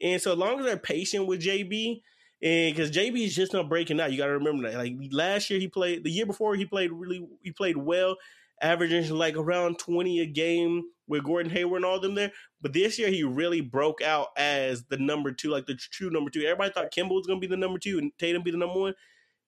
and 0.00 0.20
so 0.20 0.32
as 0.32 0.38
long 0.38 0.58
as 0.58 0.66
they're 0.66 0.76
patient 0.76 1.28
with 1.28 1.40
JB, 1.40 2.00
and 2.42 2.74
because 2.74 2.90
JB 2.90 3.26
is 3.26 3.36
just 3.36 3.52
not 3.52 3.68
breaking 3.68 4.00
out, 4.00 4.10
you 4.10 4.18
got 4.18 4.26
to 4.26 4.32
remember 4.32 4.68
that. 4.68 4.76
Like 4.76 4.96
last 5.12 5.48
year, 5.48 5.60
he 5.60 5.68
played 5.68 6.02
the 6.02 6.10
year 6.10 6.26
before, 6.26 6.56
he 6.56 6.64
played 6.64 6.90
really, 6.90 7.24
he 7.42 7.52
played 7.52 7.76
well, 7.76 8.16
averaging 8.60 9.08
like 9.14 9.36
around 9.36 9.78
20 9.78 10.18
a 10.18 10.26
game 10.26 10.82
with 11.12 11.24
Gordon 11.24 11.52
Hayward 11.52 11.76
and 11.76 11.84
all 11.84 12.00
them 12.00 12.14
there. 12.14 12.32
But 12.62 12.72
this 12.72 12.98
year, 12.98 13.10
he 13.10 13.22
really 13.22 13.60
broke 13.60 14.00
out 14.00 14.28
as 14.36 14.84
the 14.84 14.96
number 14.96 15.30
two, 15.30 15.50
like 15.50 15.66
the 15.66 15.74
true 15.74 16.08
number 16.08 16.30
two. 16.30 16.40
Everybody 16.40 16.72
thought 16.72 16.90
Kemba 16.90 17.10
was 17.10 17.26
going 17.26 17.38
to 17.38 17.46
be 17.46 17.50
the 17.50 17.56
number 17.56 17.78
two 17.78 17.98
and 17.98 18.12
Tatum 18.18 18.42
be 18.42 18.50
the 18.50 18.56
number 18.56 18.80
one. 18.80 18.94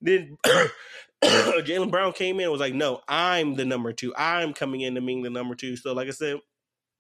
Then 0.03 0.37
Jaylen 1.25 1.91
Brown 1.91 2.13
came 2.13 2.37
in 2.37 2.43
and 2.43 2.53
was 2.53 2.61
like, 2.61 2.75
no, 2.75 3.01
I'm 3.09 3.55
the 3.55 3.65
number 3.65 3.95
two. 3.95 4.15
I'm 4.15 4.53
coming 4.53 4.83
in 4.83 4.95
to 4.95 5.01
being 5.01 5.23
the 5.23 5.31
number 5.31 5.55
two. 5.55 5.77
So, 5.77 5.95
like 5.95 6.07
I 6.07 6.11
said, 6.11 6.37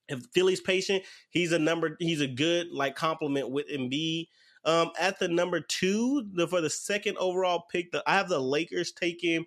if 0.08 0.24
Philly's 0.32 0.62
patient, 0.62 1.02
he's 1.28 1.52
a 1.52 1.58
number, 1.58 1.96
he's 1.98 2.22
a 2.22 2.26
good 2.26 2.68
like 2.72 2.96
compliment 2.96 3.50
with 3.50 3.68
Embiid. 3.68 4.28
Um, 4.64 4.92
at 4.98 5.18
the 5.18 5.28
number 5.28 5.60
two, 5.60 6.26
the, 6.32 6.48
for 6.48 6.62
the 6.62 6.70
second 6.70 7.18
overall 7.18 7.66
pick, 7.70 7.92
the, 7.92 8.02
I 8.06 8.14
have 8.14 8.30
the 8.30 8.40
Lakers 8.40 8.92
taking. 8.92 9.44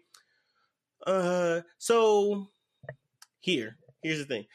Uh, 1.08 1.62
so 1.80 2.50
here, 3.40 3.78
here's 4.04 4.20
the 4.20 4.26
thing. 4.26 4.46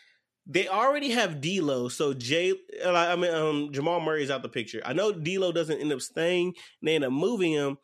They 0.53 0.69
already 0.69 1.11
have 1.11 1.41
D'Lo, 1.41 1.89
so 1.89 2.13
Jay. 2.13 2.53
I 2.85 3.17
mean, 3.17 3.33
um, 3.33 3.73
Jamal 3.73 4.01
Murray 4.01 4.23
is 4.23 4.31
out 4.31 4.43
the 4.43 4.51
picture. 4.51 4.83
I 4.85 4.93
know 4.93 5.11
D'Lo 5.11 5.51
doesn't 5.51 5.81
end 5.81 5.93
up 5.93 6.03
staying; 6.03 6.55
they 6.83 6.95
end 6.95 7.05
up 7.05 7.13
moving 7.13 7.53
him. 7.53 7.79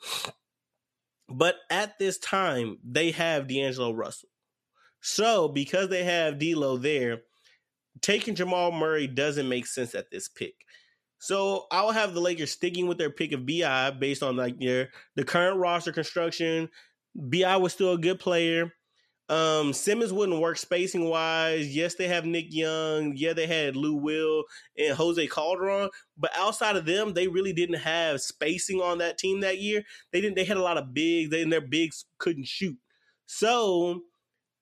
But 1.31 1.57
at 1.71 1.99
this 1.99 2.19
time, 2.19 2.79
they 2.85 3.11
have 3.13 3.49
D'Angelo 3.49 3.93
Russell. 3.93 4.29
So 5.01 5.49
because 5.49 5.89
they 5.89 6.05
have 6.05 6.39
D'Lo 6.39 6.77
there, 6.77 7.23
taking 8.03 8.35
Jamal 8.35 8.71
Murray 8.71 9.07
doesn't 9.07 9.49
make 9.49 9.67
sense 9.67 9.95
at 9.95 10.11
this 10.11 10.29
pick. 10.29 10.55
So 11.19 11.67
I'll 11.71 11.93
have 11.93 12.13
the 12.13 12.21
Lakers 12.21 12.53
sticking 12.53 12.87
with 12.87 12.99
their 12.99 13.11
pick 13.11 13.33
of 13.33 13.47
BI 13.47 13.91
based 13.93 14.23
on 14.23 14.37
like 14.37 14.59
their 14.59 14.91
the 15.17 15.25
current 15.25 15.59
roster 15.59 15.93
construction. 15.93 16.69
BI 17.15 17.57
was 17.57 17.73
still 17.73 17.93
a 17.95 17.99
good 17.99 18.21
player. 18.21 18.73
Um, 19.29 19.75
Simmons 19.75 20.13
wouldn't 20.13 20.41
work 20.41 20.57
spacing 20.57 21.05
wise. 21.05 21.75
Yes, 21.75 21.95
they 21.95 22.09
have 22.09 22.25
Nick 22.25 22.47
Young. 22.49 23.13
Yeah, 23.15 23.35
they 23.35 23.47
had 23.47 23.77
Lou 23.77 23.95
Will 23.95 24.45
and 24.79 24.97
Jose 24.97 25.27
Calderon. 25.27 25.91
But 26.17 26.31
outside 26.35 26.77
of 26.77 26.87
them, 26.87 27.13
they 27.13 27.29
really 27.29 27.53
didn't 27.53 27.81
have 27.81 28.23
spacing 28.23 28.81
on 28.81 28.99
that 28.99 29.19
team 29.19 29.41
that 29.41 29.59
year. 29.59 29.83
They 30.13 30.21
didn't. 30.21 30.37
They 30.37 30.45
had 30.45 30.57
a 30.57 30.63
lot 30.63 30.79
of 30.79 30.95
bigs, 30.95 31.35
and 31.35 31.53
their 31.53 31.61
bigs 31.61 32.07
couldn't 32.19 32.47
shoot. 32.47 32.79
So 33.27 34.01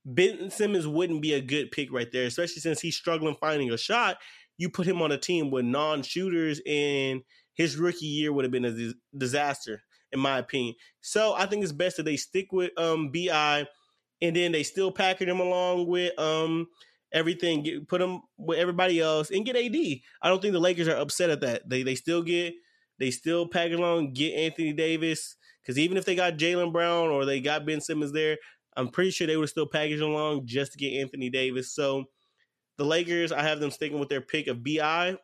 Ben 0.05 0.51
Simmons 0.51 0.87
wouldn't 0.87 1.23
be 1.23 1.35
a 1.35 1.41
good 1.41 1.71
pick 1.71 1.93
right 1.93 2.11
there, 2.13 2.27
especially 2.27 2.61
since 2.61 2.81
he's 2.81 2.97
struggling 2.97 3.37
finding 3.41 3.71
a 3.71 3.79
shot. 3.79 4.19
You 4.59 4.71
put 4.71 4.87
him 4.87 5.01
on 5.03 5.13
a 5.13 5.19
team 5.19 5.51
with 5.51 5.65
non-shooters, 5.65 6.61
and 6.67 7.23
his 7.55 7.77
rookie 7.77 8.07
year 8.07 8.33
would 8.33 8.45
have 8.45 8.53
been 8.53 8.65
a 8.65 8.93
disaster, 9.17 9.83
in 10.11 10.19
my 10.19 10.39
opinion. 10.39 10.75
So 11.03 11.35
I 11.35 11.47
think 11.47 11.63
it's 11.63 11.73
best 11.73 11.99
that 11.99 12.05
they 12.05 12.17
stick 12.17 12.53
with 12.53 12.71
um, 12.79 13.13
Bi 13.13 13.67
and 14.23 14.35
then 14.35 14.53
they 14.53 14.63
still 14.63 14.91
package 14.91 15.29
him 15.29 15.41
along 15.41 15.87
with 15.87 16.19
um 16.19 16.69
everything, 17.13 17.63
get, 17.63 17.89
put 17.89 18.03
him 18.03 18.21
with 18.37 18.59
everybody 18.59 19.01
else, 19.01 19.31
and 19.31 19.45
get 19.45 19.57
AD. 19.57 19.75
I 20.23 20.29
don't 20.29 20.43
think 20.43 20.53
the 20.53 20.61
Lakers 20.61 20.89
are 20.89 20.97
upset 20.97 21.31
at 21.31 21.41
that. 21.41 21.69
They 21.69 21.83
they 21.83 21.95
still 21.95 22.23
get 22.23 22.55
they 22.99 23.11
still 23.11 23.47
package 23.47 23.79
along, 23.79 24.13
get 24.13 24.35
Anthony 24.35 24.73
Davis 24.73 25.37
because 25.63 25.79
even 25.79 25.97
if 25.97 26.05
they 26.05 26.15
got 26.15 26.37
Jaylen 26.37 26.73
Brown 26.73 27.09
or 27.09 27.25
they 27.25 27.41
got 27.41 27.67
Ben 27.67 27.81
Simmons 27.81 28.13
there, 28.13 28.39
I'm 28.77 28.89
pretty 28.89 29.11
sure 29.11 29.27
they 29.27 29.37
would 29.37 29.49
still 29.49 29.67
package 29.67 30.01
along 30.01 30.47
just 30.47 30.73
to 30.73 30.79
get 30.79 31.01
Anthony 31.01 31.29
Davis. 31.29 31.75
So 31.75 32.05
the 32.79 32.85
Lakers, 32.85 33.33
I 33.33 33.43
have 33.43 33.59
them 33.59 33.71
sticking 33.71 33.99
with 33.99 34.09
their 34.09 34.21
pick 34.21 34.47
of 34.47 34.63
Bi. 34.63 35.17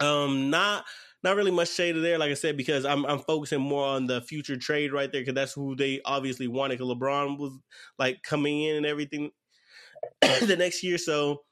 Um, 0.00 0.50
not 0.50 0.84
not 1.26 1.36
really 1.36 1.50
much 1.50 1.72
shade 1.72 1.96
there, 1.96 2.18
like 2.18 2.30
I 2.30 2.34
said, 2.34 2.56
because 2.56 2.84
I'm 2.84 3.04
I'm 3.04 3.18
focusing 3.18 3.60
more 3.60 3.84
on 3.84 4.06
the 4.06 4.20
future 4.20 4.56
trade 4.56 4.92
right 4.92 5.10
there, 5.10 5.22
because 5.22 5.34
that's 5.34 5.52
who 5.52 5.74
they 5.74 6.00
obviously 6.04 6.46
wanted. 6.46 6.78
Because 6.78 6.94
LeBron 6.94 7.36
was 7.36 7.58
like 7.98 8.22
coming 8.22 8.62
in 8.62 8.76
and 8.76 8.86
everything 8.86 9.30
the 10.22 10.56
next 10.56 10.84
year. 10.84 10.98
So 10.98 11.42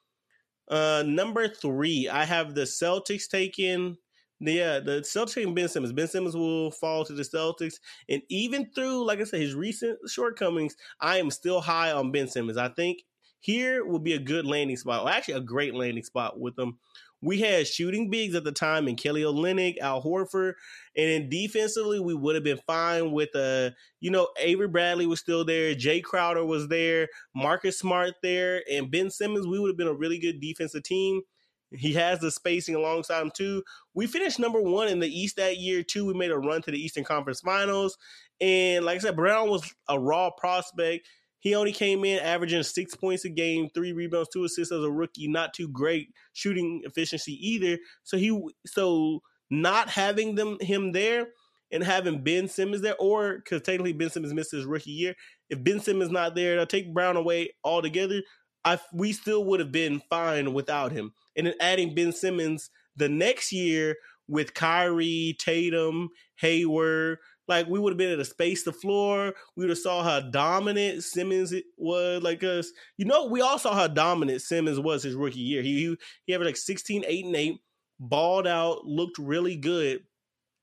uh 0.69 1.03
number 1.05 1.49
three, 1.49 2.09
I 2.09 2.25
have 2.25 2.55
the 2.55 2.63
Celtics 2.63 3.29
taking 3.29 3.97
yeah, 4.41 4.79
the 4.79 5.01
Celtics 5.01 5.35
taking 5.35 5.55
Ben 5.55 5.69
Simmons. 5.69 5.93
Ben 5.93 6.07
Simmons 6.07 6.37
will 6.37 6.71
fall 6.71 7.05
to 7.05 7.13
the 7.13 7.23
Celtics. 7.23 7.75
And 8.09 8.23
even 8.29 8.71
through, 8.75 9.05
like 9.05 9.21
I 9.21 9.25
said, 9.25 9.41
his 9.41 9.55
recent 9.55 9.99
shortcomings, 10.09 10.77
I 11.01 11.19
am 11.19 11.31
still 11.31 11.61
high 11.61 11.91
on 11.91 12.13
Ben 12.13 12.29
Simmons. 12.29 12.59
I 12.59 12.69
think 12.69 13.03
here 13.41 13.85
will 13.85 13.99
be 13.99 14.15
a 14.15 14.19
good 14.19 14.47
landing 14.47 14.77
spot, 14.77 15.03
or 15.03 15.11
actually 15.11 15.35
a 15.35 15.41
great 15.41 15.75
landing 15.75 16.05
spot 16.05 16.39
with 16.39 16.55
them 16.57 16.79
we 17.25 17.41
had 17.41 17.67
shooting 17.67 18.11
bigs 18.11 18.35
at 18.35 18.45
the 18.45 18.53
time 18.53 18.87
in 18.87 18.97
Kelly 18.97 19.23
Olynyk, 19.23 19.79
Al 19.79 20.03
Horford, 20.03 20.55
and 20.97 21.09
then 21.09 21.29
defensively 21.31 21.99
we 21.99 22.15
would 22.15 22.35
have 22.35 22.45
been 22.45 22.61
fine 22.67 23.13
with 23.13 23.35
uh, 23.35 23.71
you 24.01 24.11
know, 24.11 24.29
Avery 24.39 24.69
Bradley 24.69 25.07
was 25.07 25.21
still 25.21 25.45
there, 25.45 25.75
Jae 25.75 26.03
Crowder 26.03 26.45
was 26.45 26.69
there, 26.69 27.09
Marcus 27.35 27.79
Smart 27.79 28.15
there, 28.23 28.63
and 28.71 28.91
Ben 28.91 29.11
Simmons. 29.11 29.47
We 29.47 29.59
would 29.59 29.71
have 29.71 29.79
been 29.79 29.89
a 29.89 29.95
really 29.95 30.19
good 30.19 30.41
defensive 30.41 30.83
team. 30.83 31.23
He 31.71 31.95
has 31.95 32.21
the 32.21 32.31
spacing 32.31 32.75
alongside 32.75 33.23
him 33.23 33.33
too. 33.35 33.63
We 33.95 34.07
finished 34.07 34.39
number 34.39 34.61
one 34.61 34.89
in 34.89 35.01
the 35.01 35.09
East 35.09 35.37
that 35.37 35.57
year 35.57 35.83
too. 35.83 36.05
We 36.07 36.15
made 36.15 36.31
a 36.31 36.39
run 36.39 36.63
to 36.63 36.71
the 36.71 36.79
Eastern 36.79 37.05
Conference 37.05 37.41
Finals, 37.41 37.97
and 38.41 38.85
like 38.85 38.97
I 38.97 39.01
said, 39.01 39.17
Brown 39.17 39.49
was 39.49 39.75
a 39.89 39.99
raw 39.99 40.31
prospect. 40.31 41.09
He 41.45 41.55
only 41.55 41.73
came 41.73 42.07
in 42.07 42.21
averaging 42.21 42.63
six 42.63 42.97
points 42.97 43.27
a 43.27 43.29
game, 43.29 43.69
three 43.75 43.93
rebounds, 43.93 44.31
two 44.33 44.45
assists 44.45 44.73
as 44.73 44.83
a 44.83 44.91
rookie. 44.91 45.29
Not 45.29 45.53
too 45.53 45.69
great 45.69 46.09
shooting 46.33 46.81
efficiency 46.85 47.35
either. 47.35 47.79
So 48.03 48.17
he 48.17 48.43
so 48.67 49.21
not 49.51 49.91
having 49.91 50.37
them 50.37 50.57
him 50.61 50.93
there 50.93 51.29
and 51.71 51.85
having 51.85 52.25
Ben 52.25 52.49
Simmons 52.49 52.81
there, 52.81 52.97
or 52.99 53.37
because 53.37 53.61
technically 53.61 53.93
Ben 53.93 54.09
Simmons 54.09 54.33
missed 54.33 54.53
his 54.53 54.65
rookie 54.65 54.91
year. 54.91 55.15
If 55.51 55.63
Ben 55.63 55.81
Simmons 55.81 56.11
not 56.11 56.35
there, 56.35 56.57
they'll 56.57 56.67
take 56.67 56.95
Brown 56.95 57.19
away 57.19 57.51
altogether. 57.63 58.23
I 58.65 58.79
we 58.95 59.13
still 59.13 59.45
would 59.45 59.61
have 59.61 59.71
been 59.71 60.01
fine 60.09 60.55
without 60.55 60.93
him. 60.93 61.13
And 61.37 61.47
then 61.47 61.55
adding 61.61 61.95
Ben 61.95 62.13
Simmons 62.13 62.71
the 62.97 63.11
next 63.11 63.53
year 63.53 63.97
with 64.29 64.55
Kyrie, 64.55 65.37
Tatum, 65.39 66.09
Hayward, 66.37 67.19
like 67.49 67.67
we 67.69 67.79
would 67.79 67.93
have 67.93 67.99
been 67.99 68.13
able 68.13 68.23
to 68.23 68.29
space 68.29 68.65
the 68.65 68.73
floor. 68.73 69.35
We 69.57 69.65
would 69.65 69.71
have 69.71 69.79
saw 69.79 70.03
how 70.03 70.21
dominant 70.21 71.03
Simmons 71.03 71.55
was. 71.77 72.23
Like 72.23 72.43
us, 72.43 72.71
you 72.97 73.05
know, 73.05 73.27
we 73.27 73.41
all 73.41 73.59
saw 73.59 73.75
how 73.75 73.87
dominant 73.87 74.43
Simmons 74.43 74.81
was 74.81 75.03
his 75.03 75.15
rookie 75.15 75.41
year. 75.41 75.63
He 75.63 75.75
he, 75.75 75.97
he 76.27 76.37
like 76.37 76.57
16, 76.57 77.05
8, 77.07 77.25
and 77.25 77.37
8, 77.37 77.61
balled 78.01 78.47
out, 78.47 78.85
looked 78.85 79.19
really 79.19 79.57
good. 79.57 80.01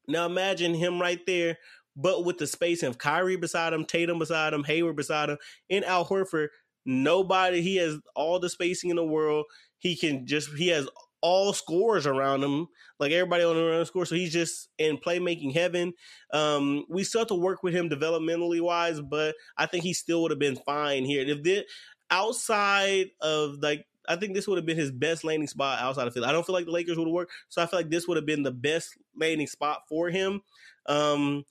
Now 0.07 0.25
imagine 0.25 0.73
him 0.73 0.99
right 0.99 1.23
there, 1.25 1.57
but 1.95 2.25
with 2.25 2.37
the 2.37 2.47
spacing 2.47 2.89
of 2.89 2.97
Kyrie 2.97 3.35
beside 3.35 3.73
him, 3.73 3.85
Tatum 3.85 4.19
beside 4.19 4.53
him, 4.53 4.63
Hayward 4.63 4.95
beside 4.95 5.29
him, 5.29 5.37
and 5.69 5.85
Al 5.85 6.05
Horford. 6.05 6.47
Nobody, 6.83 7.61
he 7.61 7.75
has 7.75 7.99
all 8.15 8.39
the 8.39 8.49
spacing 8.49 8.89
in 8.89 8.95
the 8.95 9.05
world. 9.05 9.45
He 9.77 9.95
can 9.95 10.25
just 10.25 10.49
he 10.53 10.69
has 10.69 10.89
all 11.21 11.53
scores 11.53 12.07
around 12.07 12.43
him, 12.43 12.67
like 12.99 13.11
everybody 13.11 13.43
on 13.43 13.55
the 13.55 13.85
score. 13.85 14.05
So 14.05 14.15
he's 14.15 14.33
just 14.33 14.69
in 14.77 14.97
playmaking 14.97 15.53
heaven. 15.53 15.93
Um, 16.33 16.85
we 16.89 17.03
still 17.03 17.21
have 17.21 17.27
to 17.29 17.35
work 17.35 17.63
with 17.63 17.73
him 17.73 17.89
developmentally 17.89 18.61
wise, 18.61 18.99
but 19.01 19.35
I 19.57 19.65
think 19.65 19.83
he 19.83 19.93
still 19.93 20.21
would 20.23 20.31
have 20.31 20.39
been 20.39 20.57
fine 20.57 21.05
here. 21.05 21.25
If 21.25 21.43
the 21.43 21.65
outside 22.09 23.11
of 23.21 23.59
like 23.61 23.85
I 24.09 24.15
think 24.15 24.33
this 24.33 24.47
would 24.47 24.57
have 24.57 24.65
been 24.65 24.77
his 24.77 24.91
best 24.91 25.23
landing 25.23 25.47
spot 25.47 25.79
outside 25.79 26.07
of 26.07 26.13
Philly. 26.13 26.27
I 26.27 26.31
don't 26.31 26.45
feel 26.45 26.53
like 26.53 26.65
the 26.65 26.71
Lakers 26.71 26.97
would 26.97 27.07
have 27.07 27.13
worked, 27.13 27.31
so 27.49 27.61
I 27.61 27.65
feel 27.67 27.79
like 27.79 27.89
this 27.89 28.07
would 28.07 28.17
have 28.17 28.25
been 28.25 28.43
the 28.43 28.51
best 28.51 28.97
landing 29.15 29.47
spot 29.47 29.83
for 29.87 30.09
him. 30.09 30.41
Um, 30.87 31.45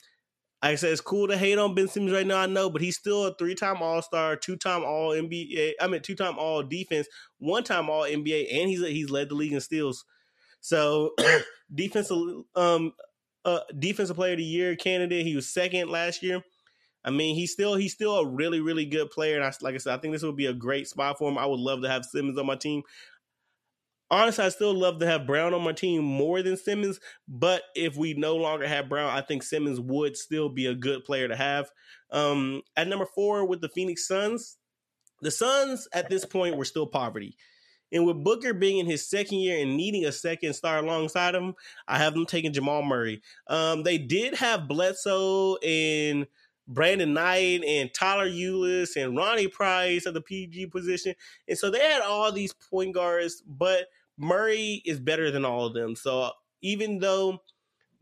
like 0.62 0.72
I 0.72 0.74
said, 0.76 0.92
it's 0.92 1.00
cool 1.00 1.26
to 1.28 1.38
hate 1.38 1.58
on 1.58 1.74
Ben 1.74 1.88
Simmons 1.88 2.12
right 2.12 2.26
now, 2.26 2.38
I 2.38 2.46
know, 2.46 2.68
but 2.68 2.82
he's 2.82 2.96
still 2.96 3.24
a 3.24 3.34
three 3.34 3.54
time 3.54 3.80
All 3.80 4.02
Star, 4.02 4.36
two 4.36 4.56
time 4.56 4.84
All 4.84 5.10
NBA. 5.10 5.72
I 5.80 5.86
mean, 5.86 6.02
two 6.02 6.14
time 6.14 6.38
All 6.38 6.62
Defense, 6.62 7.08
one 7.38 7.64
time 7.64 7.88
All 7.88 8.02
NBA, 8.02 8.48
and 8.52 8.68
he's 8.68 8.86
he's 8.86 9.10
led 9.10 9.30
the 9.30 9.34
league 9.34 9.52
in 9.52 9.60
steals. 9.60 10.04
So, 10.60 11.14
defensive 11.74 12.18
um 12.54 12.92
uh 13.46 13.60
defensive 13.78 14.16
player 14.16 14.32
of 14.32 14.38
the 14.38 14.44
year 14.44 14.76
candidate. 14.76 15.24
He 15.24 15.34
was 15.34 15.48
second 15.48 15.88
last 15.88 16.22
year. 16.22 16.42
I 17.02 17.10
mean, 17.10 17.34
he's 17.34 17.52
still 17.52 17.76
he's 17.76 17.94
still 17.94 18.18
a 18.18 18.26
really 18.26 18.60
really 18.60 18.84
good 18.84 19.10
player, 19.10 19.36
and 19.36 19.44
I, 19.44 19.52
like 19.62 19.74
I 19.74 19.78
said, 19.78 19.94
I 19.94 19.98
think 19.98 20.12
this 20.12 20.22
would 20.22 20.36
be 20.36 20.46
a 20.46 20.52
great 20.52 20.88
spot 20.88 21.16
for 21.16 21.30
him. 21.30 21.38
I 21.38 21.46
would 21.46 21.60
love 21.60 21.80
to 21.82 21.88
have 21.88 22.04
Simmons 22.04 22.38
on 22.38 22.44
my 22.44 22.56
team 22.56 22.82
honestly, 24.10 24.44
I 24.44 24.48
still 24.48 24.74
love 24.74 24.98
to 24.98 25.06
have 25.06 25.26
Brown 25.26 25.54
on 25.54 25.62
my 25.62 25.72
team 25.72 26.02
more 26.02 26.42
than 26.42 26.56
Simmons. 26.56 27.00
But 27.28 27.62
if 27.74 27.96
we 27.96 28.14
no 28.14 28.36
longer 28.36 28.66
have 28.66 28.88
Brown, 28.88 29.10
I 29.10 29.20
think 29.20 29.42
Simmons 29.42 29.80
would 29.80 30.16
still 30.16 30.48
be 30.48 30.66
a 30.66 30.74
good 30.74 31.04
player 31.04 31.28
to 31.28 31.36
have. 31.36 31.70
Um, 32.10 32.62
at 32.76 32.88
number 32.88 33.06
four 33.06 33.46
with 33.46 33.60
the 33.60 33.68
Phoenix 33.68 34.06
Suns, 34.06 34.56
the 35.22 35.30
Suns 35.30 35.86
at 35.92 36.10
this 36.10 36.24
point 36.24 36.56
were 36.56 36.64
still 36.64 36.86
poverty. 36.86 37.36
And 37.92 38.06
with 38.06 38.22
Booker 38.22 38.54
being 38.54 38.78
in 38.78 38.86
his 38.86 39.08
second 39.08 39.38
year 39.38 39.60
and 39.60 39.76
needing 39.76 40.04
a 40.04 40.12
second 40.12 40.54
star 40.54 40.78
alongside 40.78 41.34
him, 41.34 41.54
I 41.88 41.98
have 41.98 42.14
them 42.14 42.26
taking 42.26 42.52
Jamal 42.52 42.82
Murray. 42.82 43.20
Um, 43.48 43.82
they 43.82 43.98
did 43.98 44.34
have 44.34 44.68
Bledsoe 44.68 45.56
and 45.56 46.28
Brandon 46.68 47.12
Knight 47.12 47.64
and 47.64 47.92
Tyler 47.92 48.28
Ulis 48.28 48.94
and 48.94 49.16
Ronnie 49.16 49.48
Price 49.48 50.06
at 50.06 50.14
the 50.14 50.20
PG 50.20 50.66
position. 50.66 51.16
And 51.48 51.58
so 51.58 51.68
they 51.68 51.80
had 51.80 52.00
all 52.00 52.30
these 52.30 52.52
point 52.52 52.94
guards, 52.94 53.42
but– 53.46 53.86
Murray 54.20 54.82
is 54.84 55.00
better 55.00 55.30
than 55.30 55.46
all 55.46 55.64
of 55.64 55.74
them. 55.74 55.96
So 55.96 56.30
even 56.60 56.98
though 56.98 57.38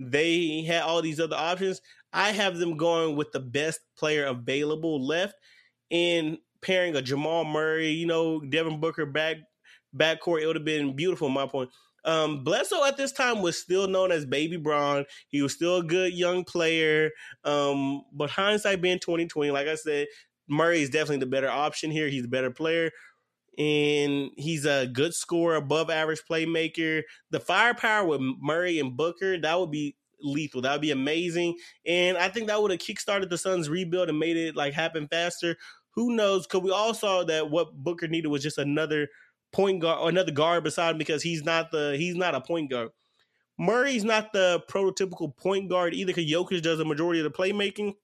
they 0.00 0.64
had 0.64 0.82
all 0.82 1.00
these 1.00 1.20
other 1.20 1.36
options, 1.36 1.80
I 2.12 2.32
have 2.32 2.58
them 2.58 2.76
going 2.76 3.16
with 3.16 3.30
the 3.32 3.40
best 3.40 3.80
player 3.96 4.26
available 4.26 5.06
left 5.06 5.34
in 5.90 6.38
pairing 6.60 6.96
a 6.96 7.02
Jamal 7.02 7.44
Murray, 7.44 7.90
you 7.90 8.06
know, 8.06 8.40
Devin 8.40 8.80
Booker 8.80 9.06
back 9.06 9.36
backcourt. 9.96 10.42
It 10.42 10.46
would 10.46 10.56
have 10.56 10.64
been 10.64 10.96
beautiful. 10.96 11.28
My 11.28 11.46
point. 11.46 11.70
Um, 12.04 12.42
Bledsoe 12.42 12.84
at 12.84 12.96
this 12.96 13.12
time 13.12 13.42
was 13.42 13.58
still 13.58 13.86
known 13.86 14.12
as 14.12 14.24
Baby 14.24 14.56
Braun. 14.56 15.04
He 15.28 15.42
was 15.42 15.52
still 15.52 15.78
a 15.78 15.84
good 15.84 16.14
young 16.14 16.44
player. 16.44 17.10
Um, 17.44 18.02
but 18.12 18.30
hindsight 18.30 18.80
being 18.80 18.98
twenty 18.98 19.26
twenty, 19.26 19.50
like 19.50 19.68
I 19.68 19.74
said, 19.74 20.06
Murray 20.48 20.80
is 20.80 20.90
definitely 20.90 21.18
the 21.18 21.26
better 21.26 21.50
option 21.50 21.90
here. 21.90 22.08
He's 22.08 22.24
a 22.24 22.28
better 22.28 22.50
player 22.50 22.90
and 23.58 24.30
he's 24.36 24.64
a 24.64 24.86
good 24.86 25.12
scorer, 25.12 25.56
above 25.56 25.90
average 25.90 26.22
playmaker. 26.30 27.02
The 27.30 27.40
firepower 27.40 28.06
with 28.06 28.20
Murray 28.40 28.78
and 28.78 28.96
Booker, 28.96 29.36
that 29.38 29.58
would 29.58 29.72
be 29.72 29.96
lethal. 30.22 30.62
That 30.62 30.72
would 30.72 30.80
be 30.80 30.92
amazing. 30.92 31.56
And 31.84 32.16
I 32.16 32.28
think 32.28 32.46
that 32.46 32.62
would 32.62 32.70
have 32.70 32.80
kickstarted 32.80 33.30
the 33.30 33.38
Suns 33.38 33.68
rebuild 33.68 34.08
and 34.08 34.18
made 34.18 34.36
it 34.36 34.54
like 34.54 34.74
happen 34.74 35.08
faster. 35.08 35.56
Who 35.90 36.14
knows? 36.14 36.46
Because 36.46 36.62
we 36.62 36.70
all 36.70 36.94
saw 36.94 37.24
that 37.24 37.50
what 37.50 37.74
Booker 37.74 38.06
needed 38.06 38.28
was 38.28 38.44
just 38.44 38.58
another 38.58 39.08
point 39.52 39.80
guard 39.80 39.98
or 40.00 40.08
another 40.08 40.30
guard 40.30 40.62
beside 40.62 40.92
him 40.92 40.98
because 40.98 41.22
he's 41.22 41.42
not 41.42 41.72
the 41.72 41.96
he's 41.98 42.14
not 42.14 42.36
a 42.36 42.40
point 42.40 42.70
guard. 42.70 42.90
Murray's 43.58 44.04
not 44.04 44.32
the 44.32 44.62
prototypical 44.70 45.36
point 45.36 45.68
guard 45.68 45.94
either 45.94 46.12
because 46.12 46.30
Jokic 46.30 46.62
does 46.62 46.78
a 46.78 46.84
majority 46.84 47.20
of 47.20 47.24
the 47.24 47.36
playmaking. 47.36 47.94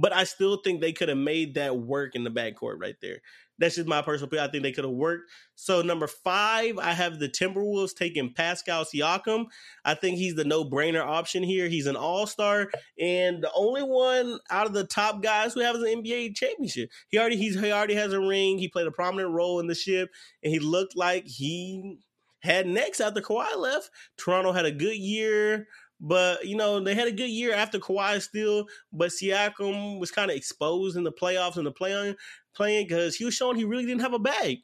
But 0.00 0.12
I 0.12 0.22
still 0.24 0.58
think 0.58 0.80
they 0.80 0.92
could 0.92 1.08
have 1.08 1.18
made 1.18 1.54
that 1.54 1.76
work 1.76 2.14
in 2.14 2.22
the 2.22 2.30
backcourt 2.30 2.80
right 2.80 2.94
there. 3.02 3.18
That's 3.58 3.74
just 3.74 3.88
my 3.88 4.00
personal 4.00 4.28
opinion. 4.28 4.48
I 4.48 4.52
think 4.52 4.62
they 4.62 4.70
could 4.70 4.84
have 4.84 4.92
worked. 4.92 5.28
So 5.56 5.82
number 5.82 6.06
five, 6.06 6.78
I 6.78 6.92
have 6.92 7.18
the 7.18 7.28
Timberwolves 7.28 7.96
taking 7.96 8.32
Pascal 8.32 8.84
Siakam. 8.84 9.46
I 9.84 9.94
think 9.94 10.18
he's 10.18 10.36
the 10.36 10.44
no-brainer 10.44 11.04
option 11.04 11.42
here. 11.42 11.66
He's 11.66 11.86
an 11.86 11.96
all-star 11.96 12.70
and 13.00 13.42
the 13.42 13.50
only 13.56 13.82
one 13.82 14.38
out 14.50 14.68
of 14.68 14.72
the 14.72 14.84
top 14.84 15.20
guys 15.20 15.54
who 15.54 15.60
has 15.60 15.74
an 15.74 16.04
NBA 16.04 16.36
championship. 16.36 16.90
He 17.08 17.18
already 17.18 17.36
he's 17.36 17.58
he 17.58 17.72
already 17.72 17.94
has 17.94 18.12
a 18.12 18.20
ring. 18.20 18.58
He 18.58 18.68
played 18.68 18.86
a 18.86 18.92
prominent 18.92 19.32
role 19.32 19.58
in 19.58 19.66
the 19.66 19.74
ship, 19.74 20.10
and 20.44 20.52
he 20.52 20.60
looked 20.60 20.96
like 20.96 21.26
he 21.26 21.98
had 22.42 22.68
next 22.68 23.00
after 23.00 23.20
Kawhi 23.20 23.56
left. 23.56 23.90
Toronto 24.16 24.52
had 24.52 24.64
a 24.64 24.70
good 24.70 24.96
year. 24.96 25.66
But 26.00 26.46
you 26.46 26.56
know 26.56 26.80
they 26.80 26.94
had 26.94 27.08
a 27.08 27.12
good 27.12 27.30
year 27.30 27.52
after 27.52 27.78
Kawhi 27.78 28.22
still, 28.22 28.66
but 28.92 29.10
Siakam 29.10 29.98
was 29.98 30.10
kind 30.10 30.30
of 30.30 30.36
exposed 30.36 30.96
in 30.96 31.04
the 31.04 31.12
playoffs 31.12 31.56
and 31.56 31.66
the 31.66 31.72
play 31.72 31.94
on 31.94 32.16
playing 32.54 32.86
because 32.86 33.16
he 33.16 33.24
was 33.24 33.34
showing 33.34 33.56
he 33.56 33.64
really 33.64 33.86
didn't 33.86 34.02
have 34.02 34.14
a 34.14 34.18
bag. 34.18 34.58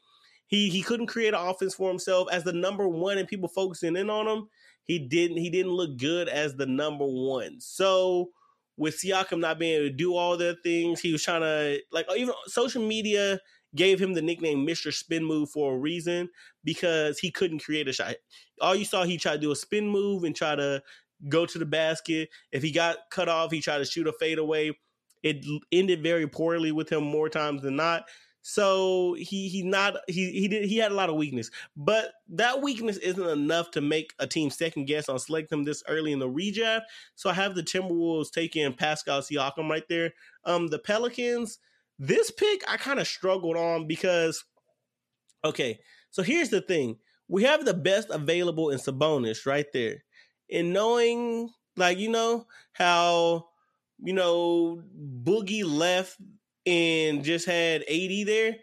He 0.47 0.69
he 0.69 0.81
couldn't 0.81 1.07
create 1.07 1.33
an 1.33 1.41
offense 1.41 1.75
for 1.75 1.89
himself 1.89 2.29
as 2.31 2.43
the 2.43 2.53
number 2.53 2.87
one, 2.87 3.17
and 3.17 3.27
people 3.27 3.49
focusing 3.49 3.97
in 3.97 4.09
on 4.09 4.27
him. 4.27 4.47
He 4.83 4.99
didn't 4.99 5.37
he 5.37 5.49
didn't 5.49 5.71
look 5.73 5.97
good 5.97 6.29
as 6.29 6.55
the 6.55 6.67
number 6.67 7.05
one. 7.05 7.59
So 7.59 8.29
with 8.77 8.99
Siakam 9.01 9.39
not 9.39 9.59
being 9.59 9.75
able 9.75 9.89
to 9.89 9.93
do 9.95 10.15
all 10.15 10.37
their 10.37 10.55
things, 10.63 10.99
he 10.99 11.11
was 11.11 11.23
trying 11.23 11.41
to 11.41 11.79
like 11.91 12.05
even 12.15 12.33
social 12.47 12.85
media 12.85 13.39
gave 13.75 13.99
him 13.99 14.13
the 14.13 14.21
nickname 14.21 14.65
Mr. 14.65 14.93
Spin 14.93 15.23
Move 15.23 15.49
for 15.49 15.73
a 15.73 15.77
reason 15.77 16.29
because 16.63 17.19
he 17.19 17.29
couldn't 17.29 17.63
create 17.63 17.87
a 17.87 17.93
shot. 17.93 18.15
All 18.61 18.75
you 18.75 18.85
saw 18.85 19.03
he 19.03 19.17
tried 19.17 19.35
to 19.35 19.41
do 19.41 19.51
a 19.51 19.55
spin 19.55 19.87
move 19.89 20.23
and 20.23 20.35
try 20.35 20.55
to 20.55 20.81
go 21.29 21.45
to 21.45 21.57
the 21.57 21.65
basket. 21.65 22.29
If 22.51 22.63
he 22.63 22.71
got 22.71 22.97
cut 23.09 23.29
off, 23.29 23.51
he 23.51 23.61
tried 23.61 23.79
to 23.79 23.85
shoot 23.85 24.07
a 24.07 24.13
fadeaway. 24.13 24.71
It 25.23 25.45
ended 25.71 26.03
very 26.03 26.27
poorly 26.27 26.71
with 26.71 26.91
him 26.91 27.03
more 27.03 27.29
times 27.29 27.61
than 27.61 27.75
not. 27.75 28.05
So 28.47 29.15
he 29.17 29.49
he 29.49 29.63
not 29.63 29.95
he 30.07 30.29
he 30.29 30.47
did 30.47 30.65
he 30.65 30.77
had 30.77 30.91
a 30.91 30.95
lot 30.95 31.09
of 31.09 31.15
weakness, 31.15 31.49
but 31.75 32.11
that 32.29 32.61
weakness 32.61 32.97
isn't 32.97 33.27
enough 33.27 33.71
to 33.71 33.81
make 33.81 34.13
a 34.19 34.27
team 34.27 34.51
second 34.51 34.85
guess 34.85 35.09
on 35.09 35.17
selecting 35.17 35.57
him 35.57 35.65
this 35.65 35.81
early 35.87 36.11
in 36.11 36.19
the 36.19 36.29
redraft. 36.29 36.83
So 37.15 37.27
I 37.27 37.33
have 37.33 37.55
the 37.55 37.63
Timberwolves 37.63 38.29
taking 38.29 38.71
Pascal 38.73 39.21
Siakam 39.21 39.67
right 39.67 39.87
there. 39.89 40.13
Um, 40.43 40.67
the 40.67 40.77
Pelicans, 40.77 41.57
this 41.97 42.29
pick 42.29 42.61
I 42.69 42.77
kind 42.77 42.99
of 42.99 43.07
struggled 43.07 43.57
on 43.57 43.87
because, 43.87 44.45
okay, 45.43 45.79
so 46.11 46.21
here's 46.21 46.49
the 46.49 46.61
thing: 46.61 46.99
we 47.27 47.45
have 47.45 47.65
the 47.65 47.73
best 47.73 48.11
available 48.11 48.69
in 48.69 48.77
Sabonis 48.77 49.47
right 49.47 49.65
there 49.73 50.03
and 50.51 50.73
knowing 50.73 51.49
like 51.77 51.97
you 51.97 52.09
know 52.09 52.45
how 52.73 53.47
you 53.99 54.13
know 54.13 54.81
Boogie 55.23 55.65
left 55.65 56.17
and 56.65 57.23
just 57.23 57.45
had 57.45 57.83
AD 57.83 58.27
there. 58.27 58.55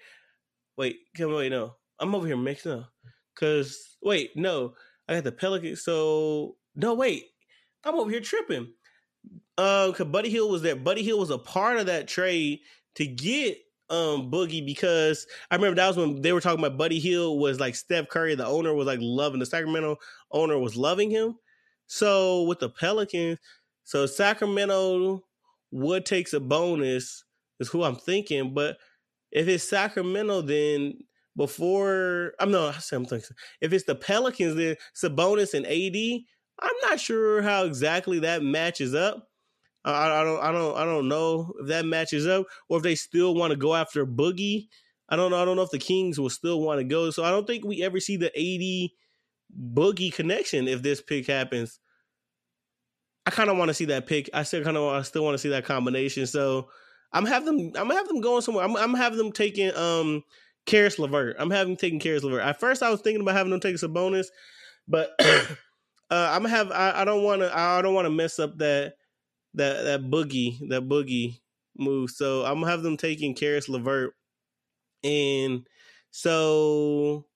Wait, 0.76 0.96
come 1.16 1.32
wait, 1.32 1.50
no. 1.50 1.74
I'm 1.98 2.14
over 2.14 2.26
here 2.26 2.36
mixing 2.36 2.72
up. 2.72 2.90
Cause 3.36 3.96
wait, 4.02 4.30
no, 4.36 4.74
I 5.08 5.14
got 5.14 5.24
the 5.24 5.32
Pelican. 5.32 5.76
So 5.76 6.56
no, 6.74 6.94
wait, 6.94 7.24
I'm 7.84 7.94
over 7.94 8.10
here 8.10 8.20
tripping. 8.20 8.72
Uh, 9.56 9.92
cause 9.92 10.06
Buddy 10.06 10.30
Hield 10.30 10.50
was 10.50 10.62
there. 10.62 10.76
Buddy 10.76 11.02
Hield 11.02 11.20
was 11.20 11.30
a 11.30 11.38
part 11.38 11.78
of 11.78 11.86
that 11.86 12.08
trade 12.08 12.60
to 12.96 13.06
get 13.06 13.58
um 13.90 14.30
Boogie 14.30 14.64
because 14.64 15.26
I 15.50 15.56
remember 15.56 15.76
that 15.76 15.88
was 15.88 15.96
when 15.96 16.22
they 16.22 16.32
were 16.32 16.40
talking 16.40 16.64
about 16.64 16.78
Buddy 16.78 16.98
Hield 16.98 17.40
was 17.40 17.60
like 17.60 17.74
Steph 17.74 18.08
Curry, 18.08 18.34
the 18.34 18.46
owner 18.46 18.74
was 18.74 18.86
like 18.86 19.00
loving 19.02 19.40
the 19.40 19.46
Sacramento 19.46 19.98
owner 20.30 20.58
was 20.58 20.76
loving 20.76 21.10
him. 21.10 21.36
So 21.94 22.44
with 22.44 22.58
the 22.60 22.70
Pelicans, 22.70 23.38
so 23.84 24.06
Sacramento 24.06 25.22
would 25.72 26.10
a 26.10 26.40
bonus 26.40 27.22
is 27.60 27.68
who 27.68 27.82
I'm 27.82 27.96
thinking, 27.96 28.54
but 28.54 28.78
if 29.30 29.46
it's 29.46 29.68
Sacramento, 29.68 30.40
then 30.40 30.94
before 31.36 32.32
I'm 32.40 32.50
no, 32.50 32.68
I'm 32.92 33.04
thinking 33.04 33.36
if 33.60 33.74
it's 33.74 33.84
the 33.84 33.94
Pelicans, 33.94 34.54
then 34.54 34.76
Sabonis 34.96 35.52
and 35.52 35.66
AD, 35.66 36.22
I'm 36.62 36.90
not 36.90 36.98
sure 36.98 37.42
how 37.42 37.64
exactly 37.64 38.20
that 38.20 38.42
matches 38.42 38.94
up. 38.94 39.28
I, 39.84 40.06
I 40.06 40.24
don't, 40.24 40.42
I 40.42 40.50
don't, 40.50 40.76
I 40.78 40.84
don't 40.86 41.08
know 41.08 41.52
if 41.60 41.66
that 41.66 41.84
matches 41.84 42.26
up, 42.26 42.46
or 42.70 42.78
if 42.78 42.84
they 42.84 42.94
still 42.94 43.34
want 43.34 43.50
to 43.50 43.56
go 43.58 43.74
after 43.74 44.06
Boogie. 44.06 44.68
I 45.10 45.16
don't 45.16 45.30
know. 45.30 45.42
I 45.42 45.44
don't 45.44 45.56
know 45.56 45.62
if 45.62 45.70
the 45.70 45.78
Kings 45.78 46.18
will 46.18 46.30
still 46.30 46.62
want 46.62 46.80
to 46.80 46.84
go. 46.84 47.10
So 47.10 47.22
I 47.22 47.30
don't 47.30 47.46
think 47.46 47.66
we 47.66 47.82
ever 47.82 48.00
see 48.00 48.16
the 48.16 48.28
AD 48.34 48.92
Boogie 49.74 50.12
connection 50.12 50.68
if 50.68 50.80
this 50.80 51.02
pick 51.02 51.26
happens. 51.26 51.80
I 53.26 53.30
kind 53.30 53.50
of 53.50 53.56
want 53.56 53.68
to 53.68 53.74
see 53.74 53.86
that 53.86 54.06
pick. 54.06 54.28
I 54.34 54.42
still 54.42 54.64
kind 54.64 54.76
of 54.76 54.92
I 54.92 55.02
still 55.02 55.24
want 55.24 55.34
to 55.34 55.38
see 55.38 55.50
that 55.50 55.64
combination. 55.64 56.26
So 56.26 56.68
I'm 57.12 57.26
have 57.26 57.44
them. 57.44 57.58
I'm 57.58 57.72
gonna 57.72 57.94
have 57.94 58.08
them 58.08 58.20
going 58.20 58.42
somewhere. 58.42 58.64
I'm, 58.64 58.76
I'm 58.76 58.94
having 58.94 59.18
them 59.18 59.32
taking 59.32 59.74
um 59.76 60.24
Caris 60.66 60.98
LeVert. 60.98 61.36
I'm 61.38 61.50
having 61.50 61.76
taking 61.76 62.00
Caris 62.00 62.24
LeVert. 62.24 62.42
At 62.42 62.60
first, 62.60 62.82
I 62.82 62.90
was 62.90 63.00
thinking 63.00 63.20
about 63.20 63.36
having 63.36 63.50
them 63.50 63.60
take 63.60 63.80
bonus, 63.92 64.30
but 64.88 65.12
uh, 65.20 65.46
I'm 66.10 66.44
have. 66.44 66.72
I, 66.72 67.02
I 67.02 67.04
don't 67.04 67.22
want 67.22 67.42
to. 67.42 67.56
I 67.56 67.80
don't 67.82 67.94
want 67.94 68.06
to 68.06 68.10
mess 68.10 68.38
up 68.38 68.58
that 68.58 68.94
that 69.54 69.84
that 69.84 70.02
boogie 70.10 70.58
that 70.70 70.88
boogie 70.88 71.40
move. 71.76 72.10
So 72.10 72.44
I'm 72.44 72.60
gonna 72.60 72.70
have 72.70 72.82
them 72.82 72.96
taking 72.96 73.34
Caris 73.34 73.68
LeVert, 73.68 74.14
and 75.04 75.66
so 76.10 77.26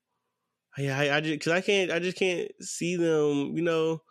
yeah, 0.77 0.97
I, 0.97 1.17
I 1.17 1.21
just 1.21 1.33
because 1.33 1.53
I 1.53 1.61
can't. 1.61 1.91
I 1.91 1.99
just 1.99 2.17
can't 2.17 2.51
see 2.59 2.97
them. 2.97 3.55
You 3.55 3.61
know 3.61 4.01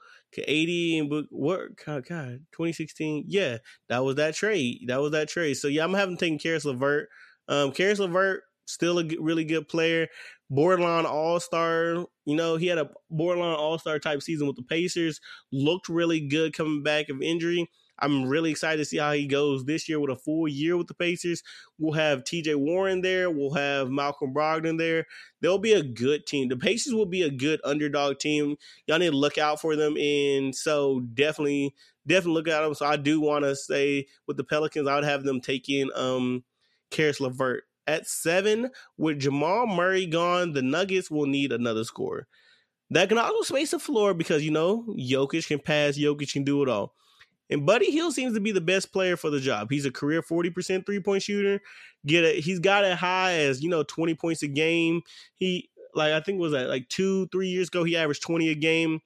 AD 0.42 1.00
and 1.00 1.10
book 1.10 1.26
what? 1.30 1.76
God, 1.84 2.06
God 2.06 2.40
2016 2.52 3.24
yeah 3.28 3.58
that 3.88 4.04
was 4.04 4.16
that 4.16 4.34
trade. 4.34 4.84
That 4.86 5.00
was 5.00 5.12
that 5.12 5.28
trade. 5.28 5.54
So 5.54 5.68
yeah 5.68 5.84
I'm 5.84 5.94
having 5.94 6.16
taken 6.16 6.38
Caris 6.38 6.64
LeVert. 6.64 7.08
Um 7.48 7.72
Caris 7.72 7.98
LeVert 7.98 8.42
still 8.66 8.98
a 8.98 9.04
really 9.20 9.44
good 9.44 9.68
player. 9.68 10.08
Borderline 10.50 11.06
all-star 11.06 12.06
you 12.24 12.36
know 12.36 12.56
he 12.56 12.66
had 12.66 12.78
a 12.78 12.90
borderline 13.10 13.56
all-star 13.56 13.98
type 13.98 14.22
season 14.22 14.46
with 14.46 14.56
the 14.56 14.62
Pacers. 14.62 15.20
Looked 15.52 15.88
really 15.88 16.20
good 16.20 16.52
coming 16.52 16.82
back 16.82 17.08
of 17.08 17.22
injury 17.22 17.68
I'm 17.98 18.26
really 18.26 18.50
excited 18.50 18.78
to 18.78 18.84
see 18.84 18.98
how 18.98 19.12
he 19.12 19.26
goes 19.26 19.64
this 19.64 19.88
year 19.88 19.98
with 19.98 20.10
a 20.10 20.16
full 20.16 20.48
year 20.48 20.76
with 20.76 20.86
the 20.86 20.94
Pacers. 20.94 21.42
We'll 21.78 21.94
have 21.94 22.24
TJ 22.24 22.56
Warren 22.56 23.00
there. 23.00 23.30
We'll 23.30 23.54
have 23.54 23.90
Malcolm 23.90 24.34
Brogdon 24.34 24.78
there. 24.78 25.06
They'll 25.40 25.58
be 25.58 25.72
a 25.72 25.82
good 25.82 26.26
team. 26.26 26.48
The 26.48 26.56
Pacers 26.56 26.94
will 26.94 27.06
be 27.06 27.22
a 27.22 27.30
good 27.30 27.60
underdog 27.64 28.18
team. 28.18 28.56
Y'all 28.86 28.98
need 28.98 29.10
to 29.10 29.16
look 29.16 29.38
out 29.38 29.60
for 29.60 29.76
them. 29.76 29.96
And 29.96 30.54
so 30.54 31.00
definitely, 31.14 31.74
definitely 32.06 32.34
look 32.34 32.48
at 32.48 32.62
them. 32.62 32.74
So 32.74 32.86
I 32.86 32.96
do 32.96 33.20
want 33.20 33.44
to 33.44 33.56
say 33.56 34.06
with 34.26 34.36
the 34.36 34.44
Pelicans, 34.44 34.88
I 34.88 34.96
would 34.96 35.04
have 35.04 35.24
them 35.24 35.40
take 35.40 35.68
in 35.68 35.90
um 35.94 36.44
Caris 36.90 37.20
LeVert. 37.20 37.64
At 37.88 38.08
seven, 38.08 38.72
with 38.96 39.20
Jamal 39.20 39.68
Murray 39.68 40.06
gone, 40.06 40.54
the 40.54 40.62
Nuggets 40.62 41.08
will 41.08 41.26
need 41.26 41.52
another 41.52 41.84
scorer. 41.84 42.26
That 42.90 43.08
can 43.08 43.18
also 43.18 43.42
space 43.42 43.70
the 43.72 43.78
floor 43.78 44.12
because, 44.12 44.44
you 44.44 44.50
know, 44.50 44.84
Jokic 44.98 45.46
can 45.46 45.60
pass, 45.60 45.96
Jokic 45.96 46.32
can 46.32 46.42
do 46.44 46.62
it 46.62 46.68
all. 46.68 46.94
And 47.50 47.64
Buddy 47.64 47.90
Hield 47.90 48.14
seems 48.14 48.34
to 48.34 48.40
be 48.40 48.52
the 48.52 48.60
best 48.60 48.92
player 48.92 49.16
for 49.16 49.30
the 49.30 49.40
job. 49.40 49.70
He's 49.70 49.86
a 49.86 49.90
career 49.90 50.22
40% 50.22 50.84
three-point 50.84 51.22
shooter. 51.22 51.60
Get 52.06 52.24
a 52.24 52.40
he's 52.40 52.58
got 52.58 52.84
it 52.84 52.96
high 52.96 53.34
as, 53.34 53.62
you 53.62 53.70
know, 53.70 53.82
20 53.82 54.14
points 54.14 54.42
a 54.42 54.48
game. 54.48 55.02
He 55.34 55.70
like 55.94 56.12
I 56.12 56.20
think 56.20 56.40
was 56.40 56.52
that 56.52 56.68
like 56.68 56.88
2 56.88 57.28
3 57.28 57.48
years 57.48 57.68
ago 57.68 57.84
he 57.84 57.96
averaged 57.96 58.22
20 58.22 58.48
a 58.50 58.54
game. 58.54 59.00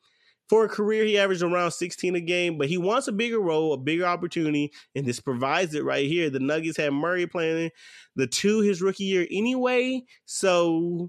For 0.48 0.64
a 0.64 0.68
career 0.68 1.04
he 1.04 1.16
averaged 1.16 1.42
around 1.42 1.70
16 1.70 2.16
a 2.16 2.20
game, 2.20 2.58
but 2.58 2.68
he 2.68 2.76
wants 2.76 3.06
a 3.06 3.12
bigger 3.12 3.38
role, 3.38 3.72
a 3.72 3.76
bigger 3.76 4.04
opportunity, 4.04 4.72
and 4.96 5.06
this 5.06 5.20
provides 5.20 5.74
it 5.74 5.84
right 5.84 6.08
here. 6.08 6.28
The 6.28 6.40
Nuggets 6.40 6.76
had 6.76 6.92
Murray 6.92 7.26
playing 7.28 7.70
the 8.16 8.26
two 8.26 8.58
his 8.60 8.82
rookie 8.82 9.04
year 9.04 9.28
anyway, 9.30 10.02
so 10.24 11.08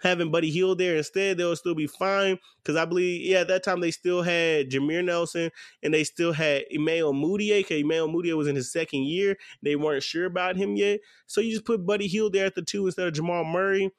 having 0.00 0.30
Buddy 0.30 0.50
Hield 0.50 0.78
there 0.78 0.96
instead, 0.96 1.36
they'll 1.36 1.56
still 1.56 1.74
be 1.74 1.86
fine. 1.86 2.38
Because 2.62 2.76
I 2.76 2.84
believe, 2.84 3.20
yeah, 3.22 3.40
at 3.40 3.48
that 3.48 3.64
time 3.64 3.80
they 3.80 3.90
still 3.90 4.22
had 4.22 4.70
Jameer 4.70 5.04
Nelson 5.04 5.50
and 5.82 5.92
they 5.92 6.04
still 6.04 6.32
had 6.32 6.64
Emmanuel 6.70 7.12
Mudiay. 7.12 7.60
Because 7.60 7.80
Emmanuel 7.80 8.08
Mudiay 8.08 8.36
was 8.36 8.48
in 8.48 8.56
his 8.56 8.72
second 8.72 9.04
year. 9.04 9.36
They 9.62 9.76
weren't 9.76 10.02
sure 10.02 10.26
about 10.26 10.56
him 10.56 10.76
yet. 10.76 11.00
So 11.26 11.40
you 11.40 11.52
just 11.52 11.64
put 11.64 11.86
Buddy 11.86 12.06
Hield 12.06 12.32
there 12.32 12.46
at 12.46 12.54
the 12.54 12.62
two 12.62 12.86
instead 12.86 13.06
of 13.06 13.14
Jamal 13.14 13.44
Murray. 13.44 13.90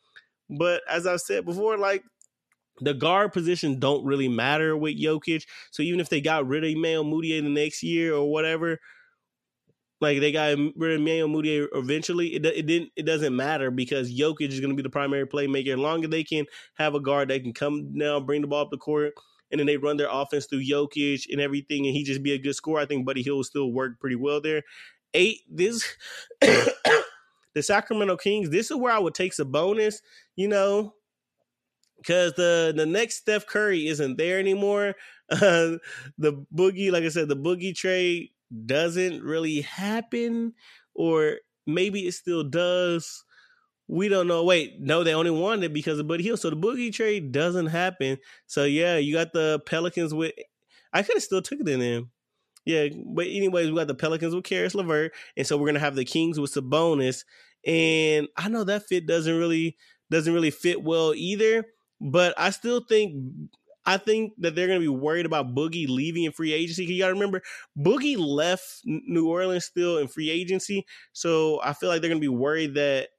But 0.49 0.81
as 0.89 1.05
I 1.05 1.17
said 1.17 1.45
before, 1.45 1.77
like 1.77 2.03
the 2.81 2.93
guard 2.93 3.33
position 3.33 3.79
don't 3.79 4.05
really 4.05 4.27
matter 4.29 4.75
with 4.75 4.99
Jokic. 4.99 5.45
So 5.71 5.83
even 5.83 5.99
if 5.99 6.09
they 6.09 6.21
got 6.21 6.47
rid 6.47 6.63
of 6.63 6.69
Emmanuel 6.69 7.03
Mudiay 7.03 7.41
the 7.43 7.49
next 7.49 7.83
year 7.83 8.13
or 8.13 8.31
whatever, 8.31 8.79
like 10.01 10.19
they 10.19 10.31
got 10.31 10.53
of 10.53 10.59
Emmanuel 10.59 11.27
Mudiay 11.27 11.67
eventually. 11.73 12.35
It, 12.35 12.45
it 12.45 12.65
didn't. 12.65 12.91
It 12.95 13.05
doesn't 13.05 13.35
matter 13.35 13.69
because 13.71 14.13
Jokic 14.13 14.49
is 14.49 14.59
going 14.59 14.71
to 14.71 14.75
be 14.75 14.83
the 14.83 14.89
primary 14.89 15.27
playmaker. 15.27 15.73
As 15.73 15.79
long 15.79 16.03
as 16.03 16.09
they 16.09 16.23
can 16.23 16.45
have 16.75 16.95
a 16.95 16.99
guard 16.99 17.29
that 17.29 17.43
can 17.43 17.53
come 17.53 17.97
down, 17.97 18.25
bring 18.25 18.41
the 18.41 18.47
ball 18.47 18.61
up 18.61 18.71
the 18.71 18.77
court, 18.77 19.13
and 19.51 19.59
then 19.59 19.67
they 19.67 19.77
run 19.77 19.97
their 19.97 20.09
offense 20.09 20.45
through 20.45 20.63
Jokic 20.63 21.25
and 21.29 21.41
everything, 21.41 21.85
and 21.85 21.95
he 21.95 22.03
just 22.03 22.23
be 22.23 22.33
a 22.33 22.37
good 22.37 22.55
scorer. 22.55 22.79
I 22.79 22.85
think 22.85 23.05
Buddy 23.05 23.21
Hield 23.21 23.37
will 23.37 23.43
still 23.43 23.71
work 23.71 23.99
pretty 23.99 24.15
well 24.15 24.41
there. 24.41 24.63
Eight. 25.13 25.39
This 25.49 25.83
the 26.41 27.61
Sacramento 27.61 28.17
Kings. 28.17 28.49
This 28.49 28.71
is 28.71 28.77
where 28.77 28.93
I 28.93 28.99
would 28.99 29.15
take 29.15 29.33
Sabonis. 29.33 29.97
You 30.37 30.47
know, 30.47 30.93
because 31.97 32.33
the 32.33 32.73
the 32.75 32.85
next 32.85 33.17
Steph 33.17 33.47
Curry 33.47 33.87
isn't 33.87 34.17
there 34.17 34.39
anymore. 34.39 34.95
Uh, 35.29 35.77
the 36.17 36.45
boogie, 36.55 36.91
like 36.91 37.03
I 37.03 37.09
said, 37.09 37.27
the 37.27 37.35
boogie 37.35 37.75
trade 37.75 38.29
doesn't 38.65 39.23
really 39.23 39.61
happen, 39.61 40.53
or 40.93 41.37
maybe 41.67 42.07
it 42.07 42.13
still 42.13 42.43
does. 42.43 43.23
We 43.87 44.07
don't 44.07 44.27
know. 44.27 44.43
Wait, 44.43 44.79
no, 44.79 45.03
they 45.03 45.13
only 45.13 45.31
won 45.31 45.63
it 45.63 45.73
because 45.73 45.99
of 45.99 46.07
Buddy 46.07 46.23
Hield. 46.23 46.39
So 46.39 46.49
the 46.49 46.55
Boogie 46.55 46.93
trade 46.93 47.31
doesn't 47.31 47.67
happen. 47.67 48.17
So 48.45 48.63
yeah, 48.63 48.97
you 48.97 49.13
got 49.13 49.33
the 49.33 49.61
Pelicans 49.65 50.13
with. 50.13 50.33
I 50.93 51.03
could 51.03 51.15
have 51.15 51.23
still 51.23 51.41
took 51.41 51.59
it 51.59 51.67
in 51.67 51.79
them. 51.79 52.11
Yeah, 52.65 52.87
but 53.15 53.25
anyways, 53.25 53.69
we 53.69 53.77
got 53.77 53.87
the 53.87 53.95
Pelicans 53.95 54.35
with 54.35 54.43
Caris 54.43 54.75
LeVert, 54.75 55.13
and 55.37 55.47
so 55.47 55.57
we're 55.57 55.67
gonna 55.67 55.79
have 55.79 55.95
the 55.95 56.05
Kings 56.05 56.39
with 56.39 56.53
Sabonis. 56.53 57.23
And 57.65 58.27
I 58.37 58.49
know 58.49 58.63
that 58.63 58.87
fit 58.87 59.07
doesn't 59.07 59.37
really 59.37 59.75
doesn't 60.11 60.33
really 60.33 60.51
fit 60.51 60.83
well 60.83 61.13
either. 61.15 61.65
But 62.01 62.33
I 62.37 62.51
still 62.51 62.81
think 62.87 63.49
I 63.89 63.97
think 63.97 64.33
that 64.37 64.53
they're 64.53 64.67
going 64.67 64.79
to 64.79 64.85
be 64.85 64.87
worried 64.87 65.25
about 65.25 65.55
Boogie 65.55 65.89
leaving 65.89 66.25
in 66.25 66.31
free 66.31 66.53
agency. 66.53 66.85
You 66.85 67.01
got 67.01 67.07
to 67.07 67.13
remember, 67.13 67.41
Boogie 67.75 68.19
left 68.19 68.81
New 68.85 69.27
Orleans 69.27 69.65
still 69.65 69.97
in 69.97 70.07
free 70.07 70.29
agency, 70.29 70.85
so 71.11 71.59
I 71.63 71.73
feel 71.73 71.89
like 71.89 71.99
they're 71.99 72.11
going 72.11 72.21
to 72.21 72.23
be 72.23 72.27
worried 72.27 72.75
that 72.75 73.09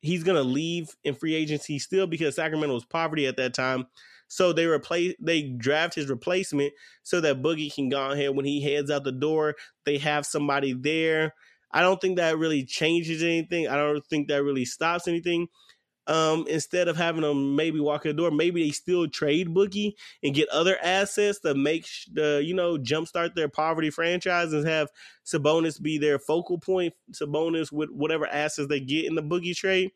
he's 0.00 0.24
going 0.24 0.34
to 0.36 0.42
leave 0.42 0.88
in 1.04 1.14
free 1.14 1.36
agency 1.36 1.78
still 1.78 2.08
because 2.08 2.34
Sacramento 2.34 2.74
was 2.74 2.84
poverty 2.84 3.28
at 3.28 3.36
that 3.36 3.54
time. 3.54 3.86
So 4.26 4.52
they 4.52 4.66
replace 4.66 5.14
they 5.20 5.42
draft 5.42 5.94
his 5.94 6.08
replacement 6.08 6.72
so 7.04 7.20
that 7.20 7.40
Boogie 7.40 7.72
can 7.72 7.88
go 7.88 8.10
ahead 8.10 8.34
when 8.34 8.46
he 8.46 8.60
heads 8.60 8.90
out 8.90 9.04
the 9.04 9.12
door. 9.12 9.54
They 9.84 9.98
have 9.98 10.26
somebody 10.26 10.72
there. 10.72 11.34
I 11.70 11.82
don't 11.82 12.00
think 12.00 12.16
that 12.16 12.36
really 12.36 12.64
changes 12.64 13.22
anything. 13.22 13.68
I 13.68 13.76
don't 13.76 14.04
think 14.04 14.26
that 14.26 14.42
really 14.42 14.64
stops 14.64 15.06
anything 15.06 15.46
um, 16.06 16.46
instead 16.48 16.88
of 16.88 16.96
having 16.96 17.22
them 17.22 17.56
maybe 17.56 17.80
walk 17.80 18.04
in 18.04 18.14
the 18.14 18.22
door, 18.22 18.30
maybe 18.30 18.64
they 18.64 18.70
still 18.70 19.08
trade 19.08 19.48
Boogie 19.48 19.94
and 20.22 20.34
get 20.34 20.48
other 20.50 20.76
assets 20.82 21.40
to 21.40 21.54
make 21.54 21.86
the 22.12 22.42
you 22.44 22.54
know 22.54 22.76
jumpstart 22.76 23.34
their 23.34 23.48
poverty 23.48 23.90
franchise 23.90 24.52
and 24.52 24.66
have 24.66 24.88
Sabonis 25.24 25.80
be 25.80 25.98
their 25.98 26.18
focal 26.18 26.58
point. 26.58 26.94
Sabonis 27.12 27.72
with 27.72 27.90
whatever 27.90 28.26
assets 28.26 28.68
they 28.68 28.80
get 28.80 29.06
in 29.06 29.14
the 29.14 29.22
Boogie 29.22 29.56
trade. 29.56 29.90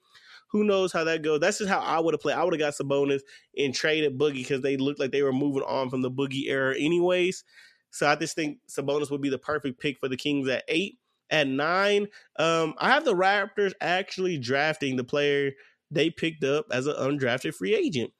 Who 0.48 0.64
knows 0.64 0.92
how 0.92 1.04
that 1.04 1.22
goes? 1.22 1.38
That's 1.38 1.58
just 1.58 1.70
how 1.70 1.78
I 1.78 2.00
would 2.00 2.12
have 2.12 2.20
played. 2.20 2.34
I 2.34 2.42
would 2.42 2.52
have 2.54 2.60
got 2.60 2.74
Sabonis 2.74 3.20
and 3.56 3.72
traded 3.72 4.18
Boogie 4.18 4.34
because 4.34 4.62
they 4.62 4.76
looked 4.76 4.98
like 4.98 5.12
they 5.12 5.22
were 5.22 5.32
moving 5.32 5.62
on 5.62 5.90
from 5.90 6.02
the 6.02 6.10
Boogie 6.10 6.48
era, 6.48 6.74
anyways. 6.76 7.44
So 7.92 8.08
I 8.08 8.16
just 8.16 8.34
think 8.34 8.58
Sabonis 8.68 9.12
would 9.12 9.20
be 9.20 9.28
the 9.28 9.38
perfect 9.38 9.80
pick 9.80 10.00
for 10.00 10.08
the 10.08 10.16
Kings 10.16 10.48
at 10.48 10.64
eight. 10.66 10.98
At 11.32 11.46
nine, 11.46 12.08
um, 12.40 12.74
I 12.78 12.90
have 12.90 13.04
the 13.04 13.14
Raptors 13.14 13.72
actually 13.80 14.36
drafting 14.36 14.96
the 14.96 15.04
player 15.04 15.52
they 15.90 16.10
picked 16.10 16.44
up 16.44 16.66
as 16.70 16.86
an 16.86 16.94
undrafted 16.94 17.54
free 17.54 17.74
agent. 17.74 18.12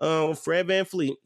Um, 0.00 0.34
Fred 0.34 0.66
VanVleet. 0.66 1.16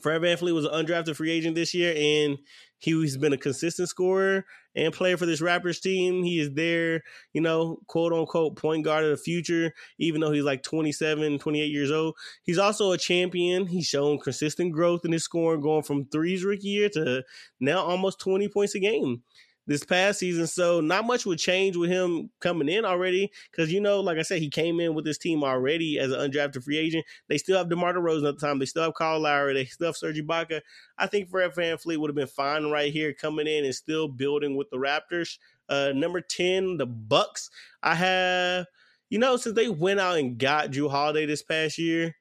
Fred 0.00 0.22
VanVleet 0.22 0.54
was 0.54 0.64
an 0.64 0.72
undrafted 0.72 1.16
free 1.16 1.30
agent 1.30 1.54
this 1.54 1.74
year, 1.74 1.94
and 1.96 2.38
he's 2.78 3.16
been 3.16 3.32
a 3.32 3.38
consistent 3.38 3.88
scorer 3.88 4.44
and 4.76 4.92
player 4.92 5.16
for 5.16 5.26
this 5.26 5.40
Raptors 5.40 5.80
team. 5.80 6.22
He 6.22 6.38
is 6.38 6.52
there, 6.52 7.02
you 7.32 7.40
know, 7.40 7.80
quote 7.86 8.12
unquote 8.12 8.56
point 8.56 8.84
guard 8.84 9.04
of 9.04 9.10
the 9.10 9.16
future, 9.16 9.72
even 9.98 10.20
though 10.20 10.30
he's 10.30 10.44
like 10.44 10.62
27, 10.62 11.38
28 11.38 11.66
years 11.66 11.90
old. 11.90 12.14
He's 12.42 12.58
also 12.58 12.92
a 12.92 12.98
champion. 12.98 13.66
He's 13.66 13.86
shown 13.86 14.18
consistent 14.18 14.72
growth 14.72 15.04
in 15.04 15.12
his 15.12 15.24
scoring, 15.24 15.60
going 15.60 15.82
from 15.82 16.06
threes 16.06 16.44
rookie 16.44 16.68
year 16.68 16.88
to 16.90 17.24
now 17.60 17.78
almost 17.78 18.20
20 18.20 18.48
points 18.48 18.74
a 18.74 18.80
game 18.80 19.22
this 19.68 19.84
past 19.84 20.18
season. 20.18 20.46
So 20.46 20.80
not 20.80 21.06
much 21.06 21.26
would 21.26 21.38
change 21.38 21.76
with 21.76 21.90
him 21.90 22.30
coming 22.40 22.70
in 22.70 22.86
already. 22.86 23.30
Cause 23.54 23.70
you 23.70 23.80
know, 23.80 24.00
like 24.00 24.16
I 24.16 24.22
said, 24.22 24.40
he 24.40 24.48
came 24.48 24.80
in 24.80 24.94
with 24.94 25.04
this 25.04 25.18
team 25.18 25.44
already 25.44 25.98
as 25.98 26.10
an 26.10 26.18
undrafted 26.18 26.64
free 26.64 26.78
agent. 26.78 27.04
They 27.28 27.36
still 27.36 27.58
have 27.58 27.68
DeMar 27.68 27.92
DeRozan 27.92 28.26
at 28.26 28.40
the 28.40 28.46
time. 28.46 28.58
They 28.58 28.64
still 28.64 28.84
have 28.84 28.94
Kyle 28.94 29.20
Lowry. 29.20 29.52
They 29.52 29.66
still 29.66 29.88
have 29.88 29.96
Serge 29.96 30.18
Ibaka. 30.18 30.62
I 30.96 31.06
think 31.06 31.28
Fred 31.28 31.52
VanVleet 31.52 31.98
would 31.98 32.08
have 32.08 32.16
been 32.16 32.26
fine 32.26 32.70
right 32.70 32.90
here 32.90 33.12
coming 33.12 33.46
in 33.46 33.66
and 33.66 33.74
still 33.74 34.08
building 34.08 34.56
with 34.56 34.70
the 34.70 34.78
Raptors. 34.78 35.36
Uh, 35.68 35.92
number 35.94 36.22
10, 36.22 36.78
the 36.78 36.86
Bucks. 36.86 37.50
I 37.82 37.94
have, 37.94 38.66
you 39.10 39.18
know, 39.18 39.36
since 39.36 39.54
they 39.54 39.68
went 39.68 40.00
out 40.00 40.16
and 40.16 40.38
got 40.38 40.70
Jrue 40.70 40.90
Holiday 40.90 41.26
this 41.26 41.42
past 41.42 41.76
year 41.76 42.16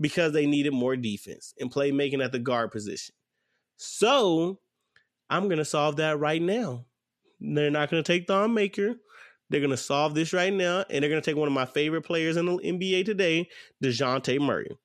because 0.00 0.32
they 0.32 0.46
needed 0.46 0.72
more 0.72 0.96
defense 0.96 1.52
and 1.60 1.70
playmaking 1.70 2.24
at 2.24 2.32
the 2.32 2.38
guard 2.38 2.72
position. 2.72 3.14
So 3.76 4.60
I'm 5.28 5.44
going 5.44 5.58
to 5.58 5.64
solve 5.64 5.96
that 5.96 6.18
right 6.18 6.40
now. 6.40 6.86
They're 7.40 7.70
not 7.70 7.90
going 7.90 8.02
to 8.02 8.12
take 8.12 8.26
Thon 8.26 8.54
Maker. 8.54 8.94
They're 9.50 9.60
going 9.60 9.70
to 9.70 9.76
solve 9.76 10.14
this 10.14 10.32
right 10.32 10.52
now, 10.52 10.84
and 10.90 11.02
they're 11.02 11.10
going 11.10 11.22
to 11.22 11.30
take 11.30 11.36
one 11.36 11.48
of 11.48 11.54
my 11.54 11.66
favorite 11.66 12.02
players 12.02 12.36
in 12.36 12.46
the 12.46 12.58
NBA 12.58 13.04
today, 13.04 13.48
DeJounte 13.82 14.40
Murray. 14.40 14.76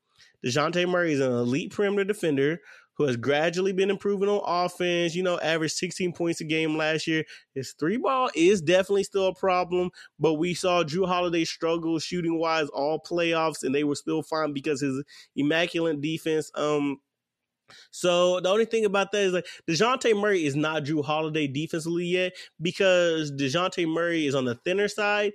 DeJounte 0.45 0.87
Murray 0.87 1.13
is 1.13 1.19
an 1.19 1.31
elite 1.31 1.73
perimeter 1.73 2.03
defender 2.03 2.59
who 3.01 3.07
has 3.07 3.17
gradually 3.17 3.71
been 3.71 3.89
improving 3.89 4.29
on 4.29 4.41
offense, 4.45 5.15
you 5.15 5.23
know, 5.23 5.39
averaged 5.39 5.75
16 5.75 6.13
points 6.13 6.41
a 6.41 6.43
game 6.43 6.77
last 6.77 7.07
year. 7.07 7.23
His 7.55 7.73
three 7.79 7.97
ball 7.97 8.29
is 8.35 8.61
definitely 8.61 9.03
still 9.03 9.27
a 9.27 9.33
problem, 9.33 9.89
but 10.19 10.35
we 10.35 10.53
saw 10.53 10.83
Jrue 10.83 11.07
Holiday 11.07 11.45
struggle 11.45 11.97
shooting 11.97 12.37
wise 12.37 12.67
all 12.69 12.99
playoffs, 12.99 13.63
and 13.63 13.73
they 13.73 13.83
were 13.83 13.95
still 13.95 14.21
fine 14.21 14.53
because 14.53 14.81
his 14.81 15.03
immaculate 15.35 16.01
defense 16.01 16.51
um 16.53 16.97
so 17.91 18.39
the 18.39 18.49
only 18.49 18.65
thing 18.65 18.85
about 18.85 19.11
that 19.11 19.21
is 19.21 19.33
like 19.33 19.45
Dejounte 19.67 20.19
Murray 20.19 20.45
is 20.45 20.55
not 20.55 20.83
Jrue 20.83 21.03
Holiday 21.03 21.47
defensively 21.47 22.05
yet 22.05 22.33
because 22.61 23.31
Dejounte 23.31 23.87
Murray 23.87 24.25
is 24.25 24.35
on 24.35 24.45
the 24.45 24.55
thinner 24.55 24.87
side 24.87 25.33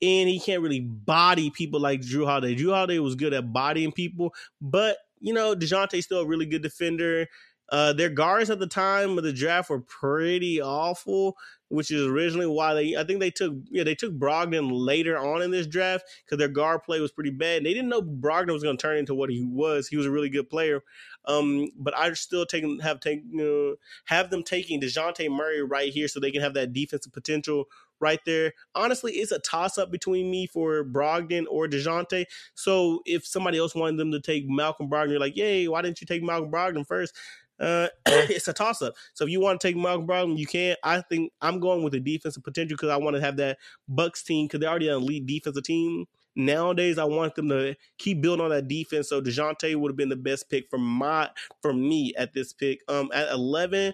and 0.00 0.28
he 0.28 0.38
can't 0.38 0.62
really 0.62 0.80
body 0.80 1.50
people 1.50 1.80
like 1.80 2.00
Jrue 2.00 2.26
Holiday. 2.26 2.54
Jrue 2.54 2.72
Holiday 2.72 2.98
was 2.98 3.14
good 3.14 3.34
at 3.34 3.52
bodying 3.52 3.92
people, 3.92 4.34
but 4.60 4.98
you 5.20 5.32
know 5.32 5.54
Dejounte's 5.54 6.04
still 6.04 6.20
a 6.20 6.26
really 6.26 6.46
good 6.46 6.62
defender. 6.62 7.26
Uh, 7.70 7.92
their 7.92 8.08
guards 8.08 8.48
at 8.48 8.58
the 8.58 8.66
time 8.66 9.18
of 9.18 9.24
the 9.24 9.32
draft 9.32 9.68
were 9.68 9.80
pretty 9.80 10.60
awful, 10.60 11.36
which 11.68 11.90
is 11.90 12.06
originally 12.06 12.46
why 12.46 12.74
they 12.74 12.96
I 12.96 13.04
think 13.04 13.20
they 13.20 13.30
took 13.30 13.54
yeah 13.70 13.84
they 13.84 13.94
took 13.94 14.18
Brogdon 14.18 14.70
later 14.72 15.18
on 15.18 15.42
in 15.42 15.50
this 15.50 15.66
draft 15.66 16.04
because 16.24 16.38
their 16.38 16.48
guard 16.48 16.82
play 16.82 17.00
was 17.00 17.12
pretty 17.12 17.30
bad. 17.30 17.58
And 17.58 17.66
they 17.66 17.74
didn't 17.74 17.90
know 17.90 18.02
Brogdon 18.02 18.52
was 18.52 18.62
going 18.62 18.76
to 18.76 18.82
turn 18.82 18.96
into 18.96 19.14
what 19.14 19.30
he 19.30 19.42
was. 19.42 19.88
He 19.88 19.96
was 19.96 20.06
a 20.06 20.10
really 20.10 20.30
good 20.30 20.48
player, 20.48 20.82
um, 21.26 21.68
but 21.76 21.96
I 21.96 22.12
still 22.14 22.46
take 22.46 22.64
have 22.82 23.00
taken 23.00 23.40
uh, 23.40 23.76
have 24.06 24.30
them 24.30 24.42
taking 24.42 24.80
Dejounte 24.80 25.30
Murray 25.30 25.62
right 25.62 25.92
here 25.92 26.08
so 26.08 26.20
they 26.20 26.30
can 26.30 26.42
have 26.42 26.54
that 26.54 26.72
defensive 26.72 27.12
potential 27.12 27.66
right 28.00 28.20
there. 28.24 28.52
Honestly, 28.74 29.12
it's 29.12 29.32
a 29.32 29.38
toss 29.40 29.78
up 29.78 29.90
between 29.90 30.30
me 30.30 30.46
for 30.46 30.84
Brogdon 30.84 31.46
or 31.50 31.66
Dejounte. 31.66 32.26
So 32.54 33.00
if 33.04 33.26
somebody 33.26 33.58
else 33.58 33.74
wanted 33.74 33.98
them 33.98 34.12
to 34.12 34.20
take 34.20 34.48
Malcolm 34.48 34.88
Brogdon, 34.88 35.10
you're 35.10 35.20
like, 35.20 35.36
yay, 35.36 35.68
why 35.68 35.82
didn't 35.82 36.00
you 36.00 36.06
take 36.06 36.22
Malcolm 36.22 36.50
Brogdon 36.50 36.86
first? 36.86 37.14
Uh, 37.60 37.88
it's 38.06 38.48
a 38.48 38.52
toss 38.52 38.82
up. 38.82 38.94
So 39.14 39.24
if 39.24 39.30
you 39.30 39.40
want 39.40 39.60
to 39.60 39.68
take 39.68 39.76
Malcolm 39.76 40.06
Brogdon, 40.06 40.38
you 40.38 40.46
can. 40.46 40.76
I 40.82 41.00
think 41.02 41.32
I'm 41.40 41.60
going 41.60 41.82
with 41.82 41.92
the 41.92 42.00
defensive 42.00 42.44
potential 42.44 42.76
because 42.76 42.90
I 42.90 42.96
want 42.96 43.16
to 43.16 43.22
have 43.22 43.36
that 43.38 43.58
Bucks 43.88 44.22
team 44.22 44.46
because 44.46 44.60
they're 44.60 44.70
already 44.70 44.88
an 44.88 44.96
elite 44.96 45.26
defensive 45.26 45.64
team. 45.64 46.06
Nowadays, 46.36 46.98
I 46.98 47.04
want 47.04 47.34
them 47.34 47.48
to 47.48 47.74
keep 47.98 48.20
building 48.20 48.44
on 48.44 48.50
that 48.50 48.68
defense. 48.68 49.08
So 49.08 49.20
Dejounte 49.20 49.74
would 49.74 49.90
have 49.90 49.96
been 49.96 50.08
the 50.08 50.16
best 50.16 50.48
pick 50.48 50.68
for 50.70 50.78
my 50.78 51.30
for 51.62 51.72
me 51.72 52.14
at 52.16 52.32
this 52.32 52.52
pick. 52.52 52.80
Um, 52.88 53.10
at 53.12 53.28
11, 53.32 53.92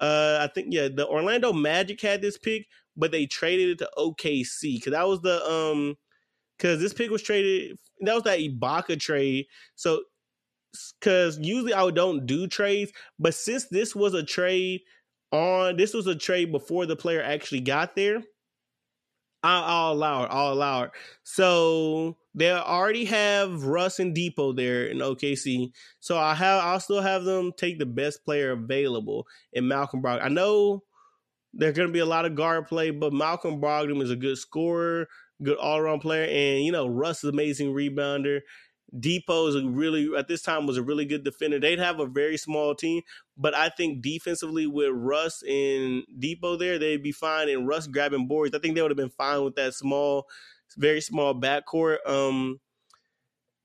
uh, 0.00 0.38
I 0.40 0.52
think 0.52 0.68
yeah, 0.70 0.88
the 0.88 1.06
Orlando 1.06 1.52
Magic 1.52 2.00
had 2.00 2.20
this 2.20 2.36
pick, 2.36 2.66
but 2.96 3.12
they 3.12 3.26
traded 3.26 3.70
it 3.70 3.78
to 3.78 3.90
OKC 3.96 4.76
because 4.76 4.92
that 4.92 5.06
was 5.06 5.20
the 5.20 5.44
um 5.48 5.96
because 6.58 6.80
this 6.80 6.92
pick 6.92 7.10
was 7.10 7.22
traded. 7.22 7.78
That 8.00 8.14
was 8.14 8.24
that 8.24 8.40
Ibaka 8.40 8.98
trade. 8.98 9.46
So 9.76 10.02
because 10.98 11.38
usually 11.38 11.74
I 11.74 11.90
don't 11.90 12.26
do 12.26 12.46
trades, 12.46 12.92
but 13.18 13.34
since 13.34 13.66
this 13.66 13.94
was 13.94 14.14
a 14.14 14.22
trade 14.22 14.82
on, 15.32 15.76
this 15.76 15.94
was 15.94 16.06
a 16.06 16.14
trade 16.14 16.52
before 16.52 16.86
the 16.86 16.96
player 16.96 17.22
actually 17.22 17.60
got 17.60 17.96
there. 17.96 18.22
I'll, 19.44 19.64
I'll 19.64 19.92
allow 19.92 20.24
it. 20.24 20.28
I'll 20.32 20.52
allow 20.52 20.82
it. 20.84 20.90
So 21.22 22.16
they 22.34 22.50
already 22.50 23.04
have 23.04 23.64
Russ 23.64 23.98
and 23.98 24.16
Dipo 24.16 24.56
there 24.56 24.86
in 24.86 24.98
OKC. 24.98 25.70
So 26.00 26.18
I 26.18 26.34
have 26.34 26.64
I'll 26.64 26.80
still 26.80 27.02
have 27.02 27.24
them 27.24 27.52
take 27.56 27.78
the 27.78 27.86
best 27.86 28.24
player 28.24 28.52
available 28.52 29.26
in 29.52 29.68
Malcolm 29.68 30.02
Brogdon. 30.02 30.24
I 30.24 30.28
know 30.28 30.82
there's 31.52 31.76
going 31.76 31.88
to 31.88 31.92
be 31.92 32.00
a 32.00 32.06
lot 32.06 32.24
of 32.24 32.34
guard 32.34 32.66
play, 32.66 32.90
but 32.90 33.12
Malcolm 33.12 33.60
Brogdon 33.60 34.02
is 34.02 34.10
a 34.10 34.16
good 34.16 34.38
scorer, 34.38 35.08
good 35.42 35.58
all 35.58 35.78
around 35.78 36.00
player, 36.00 36.24
and 36.24 36.64
you 36.64 36.72
know 36.72 36.86
Russ 36.86 37.22
is 37.22 37.30
amazing 37.30 37.74
rebounder. 37.74 38.40
Dipo 38.98 39.48
is 39.48 39.62
really 39.62 40.10
at 40.16 40.28
this 40.28 40.42
time 40.42 40.66
was 40.66 40.76
a 40.76 40.82
really 40.82 41.04
good 41.04 41.24
defender. 41.24 41.58
They'd 41.58 41.78
have 41.78 42.00
a 42.00 42.06
very 42.06 42.36
small 42.36 42.74
team, 42.74 43.02
but 43.36 43.54
I 43.54 43.68
think 43.68 44.02
defensively 44.02 44.66
with 44.66 44.90
Russ 44.92 45.42
and 45.42 46.04
Dipo 46.18 46.58
there, 46.58 46.78
they'd 46.78 47.02
be 47.02 47.12
fine. 47.12 47.48
And 47.48 47.66
Russ 47.66 47.86
grabbing 47.86 48.28
boards, 48.28 48.54
I 48.54 48.58
think 48.58 48.74
they 48.74 48.82
would 48.82 48.90
have 48.90 48.96
been 48.96 49.10
fine 49.10 49.42
with 49.42 49.56
that 49.56 49.74
small, 49.74 50.26
very 50.76 51.00
small 51.00 51.34
backcourt. 51.34 51.98
Um, 52.06 52.60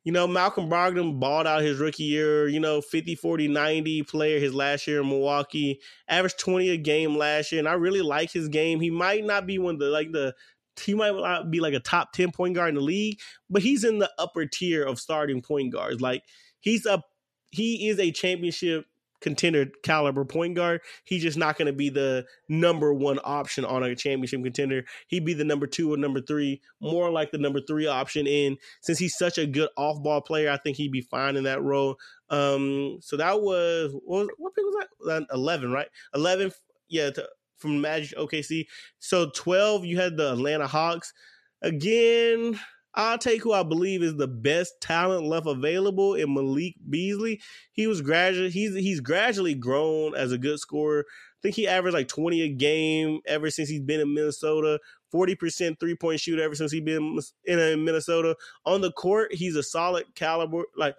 you 0.03 0.13
know, 0.13 0.27
Malcolm 0.27 0.69
Brogdon 0.69 1.19
balled 1.19 1.45
out 1.45 1.61
his 1.61 1.77
rookie 1.77 2.03
year, 2.03 2.47
you 2.47 2.59
know, 2.59 2.81
50, 2.81 3.15
40, 3.15 3.47
90 3.49 4.03
player 4.03 4.39
his 4.39 4.53
last 4.53 4.87
year 4.87 5.01
in 5.01 5.09
Milwaukee, 5.09 5.81
averaged 6.07 6.39
20 6.39 6.69
a 6.69 6.77
game 6.77 7.17
last 7.17 7.51
year. 7.51 7.59
And 7.59 7.67
I 7.67 7.73
really 7.73 8.01
like 8.01 8.31
his 8.31 8.47
game. 8.47 8.79
He 8.79 8.89
might 8.89 9.25
not 9.25 9.45
be 9.45 9.59
one 9.59 9.75
of 9.75 9.79
the 9.79 9.89
like 9.89 10.11
the 10.11 10.33
he 10.81 10.93
might 10.93 11.15
not 11.15 11.51
be 11.51 11.59
like 11.59 11.73
a 11.73 11.79
top 11.79 12.13
10 12.13 12.31
point 12.31 12.55
guard 12.55 12.69
in 12.69 12.75
the 12.75 12.81
league, 12.81 13.19
but 13.49 13.61
he's 13.61 13.83
in 13.83 13.99
the 13.99 14.11
upper 14.17 14.45
tier 14.45 14.83
of 14.83 14.99
starting 14.99 15.41
point 15.41 15.71
guards. 15.73 16.01
Like 16.01 16.23
he's 16.59 16.85
a 16.85 17.03
he 17.51 17.87
is 17.89 17.99
a 17.99 18.11
championship 18.11 18.85
contender 19.21 19.67
caliber 19.83 20.25
point 20.25 20.55
guard. 20.55 20.81
He's 21.03 21.21
just 21.21 21.37
not 21.37 21.57
going 21.57 21.67
to 21.67 21.73
be 21.73 21.89
the 21.89 22.25
number 22.47 22.93
one 22.93 23.19
option 23.23 23.65
on 23.65 23.83
a 23.83 23.95
championship 23.95 24.43
contender. 24.43 24.85
He'd 25.07 25.25
be 25.25 25.33
the 25.33 25.43
number 25.43 25.67
two 25.67 25.93
or 25.93 25.97
number 25.97 26.21
three, 26.21 26.61
more 26.79 27.09
like 27.09 27.31
the 27.31 27.37
number 27.37 27.59
three 27.61 27.87
option. 27.87 28.27
In 28.27 28.57
since 28.81 28.99
he's 28.99 29.17
such 29.17 29.37
a 29.37 29.45
good 29.45 29.69
off 29.77 30.01
ball 30.01 30.21
player, 30.21 30.49
I 30.49 30.57
think 30.57 30.77
he'd 30.77 30.91
be 30.91 31.01
fine 31.01 31.35
in 31.35 31.43
that 31.43 31.61
role. 31.61 31.97
Um, 32.29 32.99
so 33.01 33.17
that 33.17 33.41
was 33.41 33.91
what, 33.93 34.27
was, 34.27 34.29
what 34.37 34.55
pick 34.55 34.63
was 34.63 34.85
that? 35.07 35.27
Eleven, 35.33 35.71
right? 35.71 35.87
Eleven, 36.13 36.51
yeah, 36.87 37.09
to, 37.11 37.27
from 37.59 37.81
Magic 37.81 38.17
OKC. 38.17 38.65
So 38.99 39.29
twelve, 39.29 39.85
you 39.85 39.99
had 39.99 40.17
the 40.17 40.33
Atlanta 40.33 40.67
Hawks. 40.67 41.13
Again, 41.61 42.59
I'll 42.95 43.17
take 43.17 43.41
who 43.41 43.53
I 43.53 43.63
believe 43.63 44.01
is 44.01 44.15
the 44.15 44.27
best 44.27 44.81
talent 44.81 45.25
left 45.25 45.45
available 45.47 46.15
in 46.15 46.33
Malik 46.33 46.75
Beasley. 46.89 47.39
He 47.71 47.87
was 47.87 48.01
gradually 48.01 48.49
he's 48.49 48.75
he's 48.75 48.99
gradually 48.99 49.53
grown 49.53 50.15
as 50.15 50.31
a 50.31 50.37
good 50.37 50.59
scorer. 50.59 51.05
I 51.07 51.39
think 51.41 51.55
he 51.55 51.67
averaged 51.67 51.95
like 51.95 52.07
20 52.07 52.41
a 52.41 52.49
game 52.49 53.21
ever 53.25 53.49
since 53.49 53.69
he's 53.69 53.81
been 53.81 54.01
in 54.01 54.13
Minnesota. 54.13 54.79
40% 55.13 55.79
three 55.79 55.95
point 55.95 56.19
shooter 56.19 56.43
ever 56.43 56.55
since 56.55 56.71
he's 56.71 56.81
been 56.81 57.17
uh, 57.17 57.53
in 57.53 57.83
Minnesota. 57.83 58.35
On 58.65 58.81
the 58.81 58.91
court, 58.91 59.33
he's 59.33 59.55
a 59.55 59.63
solid 59.63 60.05
caliber. 60.15 60.63
Like 60.75 60.95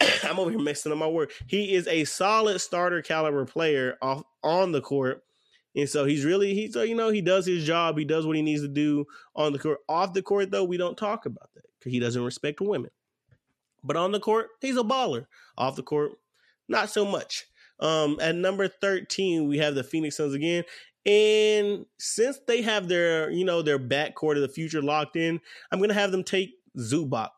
I'm 0.24 0.38
over 0.38 0.50
here 0.50 0.58
messing 0.58 0.92
up 0.92 0.98
my 0.98 1.08
word. 1.08 1.30
He 1.46 1.74
is 1.74 1.86
a 1.86 2.04
solid 2.04 2.60
starter 2.60 3.00
caliber 3.00 3.44
player 3.44 3.96
off 4.02 4.22
on 4.42 4.72
the 4.72 4.80
court. 4.80 5.22
And 5.76 5.88
so 5.88 6.04
he's 6.04 6.24
really 6.24 6.54
he 6.54 6.70
so 6.70 6.82
you 6.82 6.94
know 6.94 7.10
he 7.10 7.20
does 7.20 7.46
his 7.46 7.64
job. 7.64 7.98
He 7.98 8.04
does 8.04 8.26
what 8.26 8.36
he 8.36 8.42
needs 8.42 8.62
to 8.62 8.68
do 8.68 9.06
on 9.34 9.52
the 9.52 9.58
court. 9.58 9.78
Off 9.88 10.12
the 10.12 10.22
court 10.22 10.50
though, 10.50 10.64
we 10.64 10.76
don't 10.76 10.96
talk 10.96 11.26
about 11.26 11.50
that 11.54 11.64
because 11.78 11.92
he 11.92 12.00
doesn't 12.00 12.22
respect 12.22 12.60
women. 12.60 12.90
But 13.82 13.96
on 13.96 14.12
the 14.12 14.20
court, 14.20 14.48
he's 14.60 14.76
a 14.76 14.82
baller. 14.82 15.26
Off 15.58 15.76
the 15.76 15.82
court, 15.82 16.12
not 16.68 16.90
so 16.90 17.04
much. 17.04 17.44
Um, 17.80 18.18
at 18.20 18.34
number 18.34 18.68
thirteen, 18.68 19.48
we 19.48 19.58
have 19.58 19.74
the 19.74 19.84
Phoenix 19.84 20.16
Suns 20.16 20.34
again. 20.34 20.64
And 21.06 21.84
since 21.98 22.38
they 22.46 22.62
have 22.62 22.88
their 22.88 23.30
you 23.30 23.44
know 23.44 23.60
their 23.60 23.78
backcourt 23.78 24.36
of 24.36 24.42
the 24.42 24.48
future 24.48 24.80
locked 24.80 25.16
in, 25.16 25.40
I'm 25.70 25.80
gonna 25.80 25.94
have 25.94 26.12
them 26.12 26.24
take 26.24 26.54
Zubac. 26.78 27.30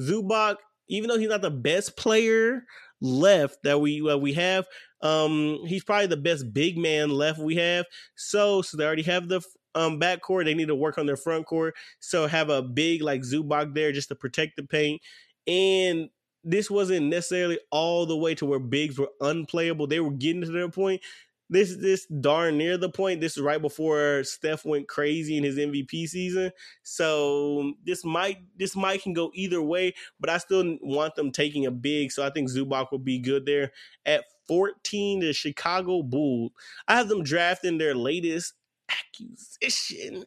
Zubac, 0.00 0.56
even 0.88 1.08
though 1.08 1.18
he's 1.18 1.28
not 1.28 1.42
the 1.42 1.50
best 1.50 1.96
player 1.96 2.64
left 3.00 3.62
that 3.62 3.80
we 3.80 4.06
uh, 4.08 4.16
we 4.16 4.32
have. 4.32 4.66
Um, 5.04 5.60
he's 5.66 5.84
probably 5.84 6.06
the 6.08 6.16
best 6.16 6.52
big 6.52 6.78
man 6.78 7.10
left 7.10 7.38
we 7.38 7.56
have. 7.56 7.86
So, 8.16 8.62
so 8.62 8.76
they 8.76 8.84
already 8.84 9.02
have 9.04 9.28
the 9.28 9.42
um 9.74 10.00
backcourt. 10.00 10.44
They 10.44 10.54
need 10.54 10.68
to 10.68 10.74
work 10.74 10.98
on 10.98 11.06
their 11.06 11.16
front 11.16 11.46
court. 11.46 11.74
So 12.00 12.26
have 12.26 12.50
a 12.50 12.62
big 12.62 13.02
like 13.02 13.22
Zubac 13.22 13.74
there 13.74 13.92
just 13.92 14.08
to 14.08 14.14
protect 14.16 14.56
the 14.56 14.64
paint. 14.64 15.02
And 15.46 16.08
this 16.42 16.70
wasn't 16.70 17.06
necessarily 17.06 17.58
all 17.70 18.06
the 18.06 18.16
way 18.16 18.34
to 18.36 18.46
where 18.46 18.58
bigs 18.58 18.98
were 18.98 19.10
unplayable. 19.20 19.86
They 19.86 20.00
were 20.00 20.10
getting 20.10 20.42
to 20.42 20.50
their 20.50 20.68
point 20.68 21.02
this 21.50 21.76
this 21.76 22.06
darn 22.06 22.56
near 22.58 22.76
the 22.76 22.88
point. 22.88 23.20
This 23.20 23.36
is 23.36 23.42
right 23.42 23.60
before 23.60 24.24
Steph 24.24 24.64
went 24.64 24.88
crazy 24.88 25.36
in 25.36 25.44
his 25.44 25.56
MVP 25.56 26.08
season. 26.08 26.50
So 26.82 27.74
this 27.84 28.04
might 28.04 28.38
this 28.56 28.74
might 28.74 29.02
can 29.02 29.12
go 29.12 29.30
either 29.34 29.60
way, 29.60 29.94
but 30.18 30.30
I 30.30 30.38
still 30.38 30.78
want 30.80 31.14
them 31.14 31.30
taking 31.30 31.66
a 31.66 31.70
big. 31.70 32.12
So 32.12 32.24
I 32.24 32.30
think 32.30 32.50
Zubac 32.50 32.90
will 32.90 32.98
be 32.98 33.18
good 33.18 33.46
there. 33.46 33.72
At 34.06 34.24
14, 34.48 35.20
the 35.20 35.32
Chicago 35.32 36.02
Bulls. 36.02 36.52
I 36.88 36.96
have 36.96 37.08
them 37.08 37.22
drafting 37.22 37.78
their 37.78 37.94
latest 37.94 38.54
acquisition 38.90 40.24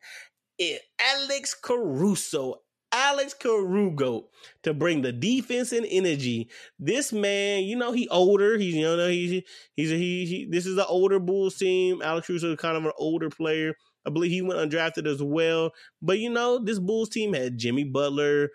in 0.58 0.77
Alex 0.99 1.53
Caruso 1.53 2.62
Alex 2.91 3.34
Caruso 3.34 4.28
to 4.63 4.73
bring 4.73 5.02
the 5.02 5.12
defense 5.12 5.71
and 5.71 5.86
energy. 5.89 6.50
This 6.80 7.12
man, 7.12 7.63
you 7.63 7.76
know, 7.76 7.91
he 7.91 8.08
older. 8.10 8.58
He's 8.58 8.76
you 8.76 8.84
know 8.84 9.08
he's 9.08 9.43
he's 9.76 9.91
a, 9.91 9.95
he, 9.95 10.26
he 10.26 10.45
this 10.50 10.65
is 10.65 10.76
the 10.76 10.86
older 10.88 11.19
Bulls 11.19 11.58
team. 11.58 12.02
Alex 12.02 12.28
Caruso 12.28 12.52
is 12.54 12.60
kind 12.60 12.78
of 12.78 12.86
an 12.86 12.93
older 12.97 13.30
player. 13.30 13.76
I 14.06 14.10
believe 14.10 14.32
he 14.32 14.41
went 14.41 14.60
undrafted 14.71 15.06
as 15.06 15.21
well. 15.21 15.71
But 16.02 16.19
you 16.19 16.30
know, 16.30 16.60
this 16.63 16.80
Bulls 16.80 17.10
team 17.10 17.34
had 17.34 17.58
Jimmy 17.58 17.84
Butler, 17.84 18.50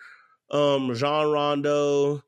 um, 0.50 0.88
Rajon 0.88 1.30
Rondo, 1.30 2.22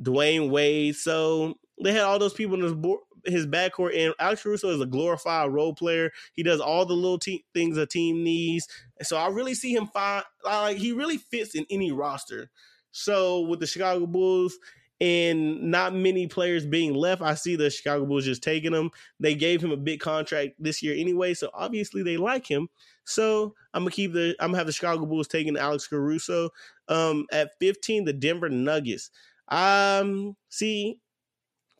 Dwyane 0.00 0.50
Wade. 0.50 0.96
So 0.96 1.54
they 1.82 1.92
had 1.92 2.02
all 2.02 2.18
those 2.18 2.34
people 2.34 2.54
in 2.54 2.62
this 2.62 2.72
board, 2.72 3.00
his 3.24 3.46
backcourt, 3.46 3.96
and 3.96 4.14
Alex 4.18 4.42
Caruso 4.42 4.70
is 4.70 4.80
a 4.80 4.86
glorified 4.86 5.52
role 5.52 5.74
player. 5.74 6.10
He 6.32 6.42
does 6.42 6.60
all 6.60 6.86
the 6.86 6.94
little 6.94 7.18
te- 7.18 7.44
things 7.54 7.76
a 7.76 7.86
team 7.86 8.22
needs, 8.22 8.68
so 9.02 9.16
I 9.16 9.28
really 9.28 9.54
see 9.54 9.74
him 9.74 9.86
find 9.88 10.24
like 10.44 10.76
he 10.76 10.92
really 10.92 11.18
fits 11.18 11.54
in 11.54 11.66
any 11.70 11.92
roster. 11.92 12.50
So 12.92 13.40
with 13.40 13.60
the 13.60 13.66
Chicago 13.66 14.06
Bulls 14.06 14.56
and 15.00 15.62
not 15.62 15.94
many 15.94 16.26
players 16.26 16.64
being 16.64 16.94
left, 16.94 17.22
I 17.22 17.34
see 17.34 17.56
the 17.56 17.70
Chicago 17.70 18.04
Bulls 18.06 18.24
just 18.24 18.42
taking 18.42 18.72
him. 18.72 18.90
They 19.18 19.34
gave 19.34 19.62
him 19.62 19.72
a 19.72 19.76
big 19.76 20.00
contract 20.00 20.54
this 20.58 20.82
year 20.82 20.94
anyway, 20.96 21.34
so 21.34 21.50
obviously 21.54 22.02
they 22.02 22.16
like 22.16 22.46
him. 22.46 22.68
So 23.04 23.54
I'm 23.74 23.82
gonna 23.82 23.90
keep 23.90 24.12
the 24.12 24.36
I'm 24.38 24.48
gonna 24.48 24.58
have 24.58 24.66
the 24.66 24.72
Chicago 24.72 25.06
Bulls 25.06 25.28
taking 25.28 25.56
Alex 25.56 25.86
Caruso. 25.86 26.50
Um, 26.88 27.26
at 27.32 27.50
15, 27.60 28.04
the 28.04 28.12
Denver 28.12 28.48
Nuggets. 28.48 29.10
Um, 29.48 30.36
see, 30.48 31.00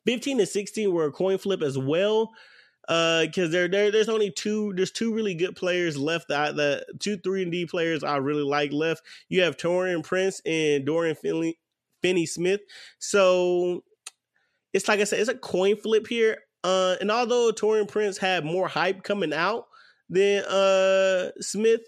15 0.06 0.40
and 0.40 0.48
16 0.48 0.92
were 0.92 1.06
a 1.06 1.12
coin 1.12 1.38
flip 1.38 1.62
as 1.62 1.78
well. 1.78 2.32
Uh, 2.88 3.24
because 3.26 3.52
there, 3.52 3.68
there, 3.68 3.92
there's 3.92 4.08
only 4.08 4.30
two, 4.30 4.72
there's 4.74 4.90
two 4.90 5.14
really 5.14 5.34
good 5.34 5.54
players 5.54 5.96
left. 5.96 6.28
That 6.28 6.56
the 6.56 6.84
two 6.98 7.16
three 7.16 7.42
and 7.42 7.52
D 7.52 7.64
players 7.64 8.02
I 8.02 8.16
really 8.16 8.42
like 8.42 8.72
left. 8.72 9.02
You 9.28 9.42
have 9.42 9.56
Taurean 9.56 10.02
Prince 10.02 10.40
and 10.44 10.84
Dorian 10.84 11.14
Finley, 11.14 11.58
Finney 12.02 12.26
Smith. 12.26 12.60
So 12.98 13.84
it's 14.72 14.88
like 14.88 15.00
I 15.00 15.04
said, 15.04 15.20
it's 15.20 15.28
a 15.28 15.34
coin 15.34 15.76
flip 15.76 16.08
here. 16.08 16.38
Uh, 16.64 16.96
and 17.00 17.10
although 17.10 17.52
Taurean 17.52 17.88
Prince 17.88 18.18
had 18.18 18.44
more 18.44 18.68
hype 18.68 19.02
coming 19.04 19.32
out 19.32 19.66
than 20.08 20.44
uh 20.44 21.30
Smith, 21.40 21.82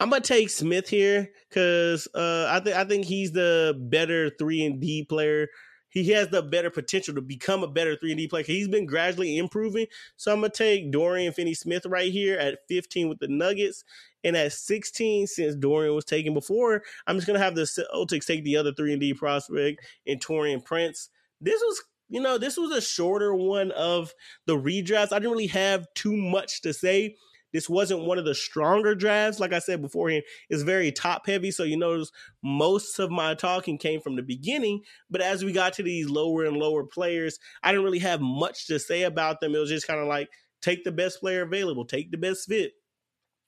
I'm 0.00 0.10
gonna 0.10 0.22
take 0.22 0.50
Smith 0.50 0.88
here 0.88 1.30
because 1.48 2.08
uh, 2.14 2.48
I 2.50 2.60
think 2.60 2.76
I 2.76 2.84
think 2.84 3.04
he's 3.04 3.32
the 3.32 3.74
better 3.78 4.30
three 4.38 4.64
and 4.64 4.80
D 4.80 5.04
player 5.04 5.48
he 5.94 6.10
has 6.10 6.28
the 6.28 6.42
better 6.42 6.70
potential 6.70 7.14
to 7.14 7.20
become 7.22 7.62
a 7.62 7.68
better 7.68 7.96
3 7.96 8.10
and 8.10 8.18
D 8.18 8.26
player. 8.26 8.42
He's 8.42 8.68
been 8.68 8.84
gradually 8.84 9.38
improving. 9.38 9.86
So 10.16 10.32
I'm 10.32 10.40
gonna 10.40 10.50
take 10.50 10.90
Dorian 10.90 11.32
Finney 11.32 11.54
Smith 11.54 11.86
right 11.86 12.12
here 12.12 12.38
at 12.38 12.58
15 12.68 13.08
with 13.08 13.20
the 13.20 13.28
Nuggets. 13.28 13.84
And 14.24 14.36
at 14.36 14.52
16, 14.52 15.28
since 15.28 15.54
Dorian 15.54 15.94
was 15.94 16.04
taken 16.04 16.34
before, 16.34 16.82
I'm 17.06 17.16
just 17.16 17.26
gonna 17.26 17.38
have 17.38 17.54
the 17.54 17.62
Celtics 17.62 18.26
take 18.26 18.44
the 18.44 18.56
other 18.56 18.72
3 18.72 18.92
and 18.92 19.00
D 19.00 19.14
prospect 19.14 19.80
and 20.06 20.20
Taurean 20.20 20.64
Prince. 20.64 21.08
This 21.40 21.60
was 21.60 21.82
you 22.10 22.20
know, 22.20 22.36
this 22.36 22.56
was 22.56 22.70
a 22.70 22.82
shorter 22.82 23.34
one 23.34 23.70
of 23.72 24.12
the 24.46 24.56
redrafts. 24.56 25.12
I 25.12 25.18
didn't 25.18 25.32
really 25.32 25.46
have 25.46 25.86
too 25.94 26.14
much 26.14 26.60
to 26.62 26.74
say 26.74 27.16
this 27.54 27.70
wasn't 27.70 28.04
one 28.04 28.18
of 28.18 28.24
the 28.24 28.34
stronger 28.34 28.96
drafts. 28.96 29.38
Like 29.38 29.52
I 29.52 29.60
said 29.60 29.80
beforehand, 29.80 30.24
it's 30.50 30.64
very 30.64 30.90
top 30.90 31.26
heavy. 31.26 31.52
So 31.52 31.62
you 31.62 31.78
notice 31.78 32.10
most 32.42 32.98
of 32.98 33.12
my 33.12 33.34
talking 33.34 33.78
came 33.78 34.00
from 34.00 34.16
the 34.16 34.22
beginning. 34.22 34.82
But 35.08 35.20
as 35.20 35.44
we 35.44 35.52
got 35.52 35.72
to 35.74 35.84
these 35.84 36.10
lower 36.10 36.44
and 36.44 36.56
lower 36.56 36.82
players, 36.82 37.38
I 37.62 37.70
didn't 37.70 37.84
really 37.84 38.00
have 38.00 38.20
much 38.20 38.66
to 38.66 38.80
say 38.80 39.04
about 39.04 39.40
them. 39.40 39.54
It 39.54 39.58
was 39.58 39.70
just 39.70 39.86
kind 39.86 40.00
of 40.00 40.08
like 40.08 40.28
take 40.62 40.82
the 40.82 40.90
best 40.90 41.20
player 41.20 41.42
available, 41.42 41.84
take 41.84 42.10
the 42.10 42.18
best 42.18 42.48
fit. 42.48 42.72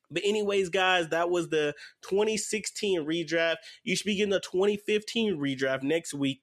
But 0.08 0.22
anyways, 0.24 0.68
guys, 0.68 1.08
that 1.08 1.30
was 1.30 1.48
the 1.48 1.74
2016 2.02 3.04
redraft. 3.04 3.56
You 3.82 3.96
should 3.96 4.06
be 4.06 4.14
getting 4.14 4.30
the 4.30 4.38
2015 4.38 5.36
redraft 5.36 5.82
next 5.82 6.14
week 6.14 6.42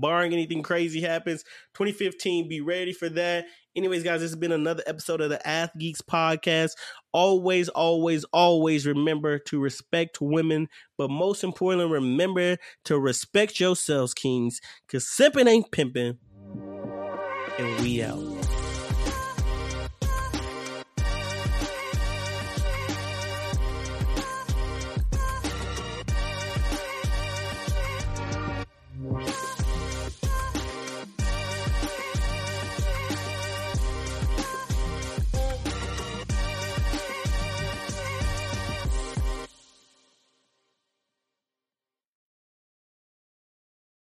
barring 0.00 0.32
anything 0.32 0.62
crazy 0.62 1.00
happens. 1.00 1.42
2015, 1.74 2.48
be 2.48 2.60
ready 2.60 2.92
for 2.92 3.08
that. 3.10 3.46
Anyways, 3.74 4.02
guys, 4.02 4.20
this 4.20 4.30
has 4.30 4.38
been 4.38 4.52
another 4.52 4.82
episode 4.86 5.20
of 5.20 5.30
the 5.30 5.46
Ath 5.46 5.70
Geeks 5.78 6.00
podcast. 6.00 6.72
Always, 7.12 7.68
always, 7.68 8.24
always 8.32 8.86
remember 8.86 9.38
to 9.40 9.60
respect 9.60 10.20
women, 10.20 10.68
but 10.96 11.10
most 11.10 11.44
importantly, 11.44 11.92
remember 11.92 12.56
to 12.84 12.98
respect 12.98 13.60
yourselves, 13.60 14.14
kings, 14.14 14.60
because 14.86 15.04
simping 15.04 15.48
ain't 15.48 15.70
pimping. 15.70 16.18
And 17.58 17.80
we 17.80 18.02
out. 18.02 18.35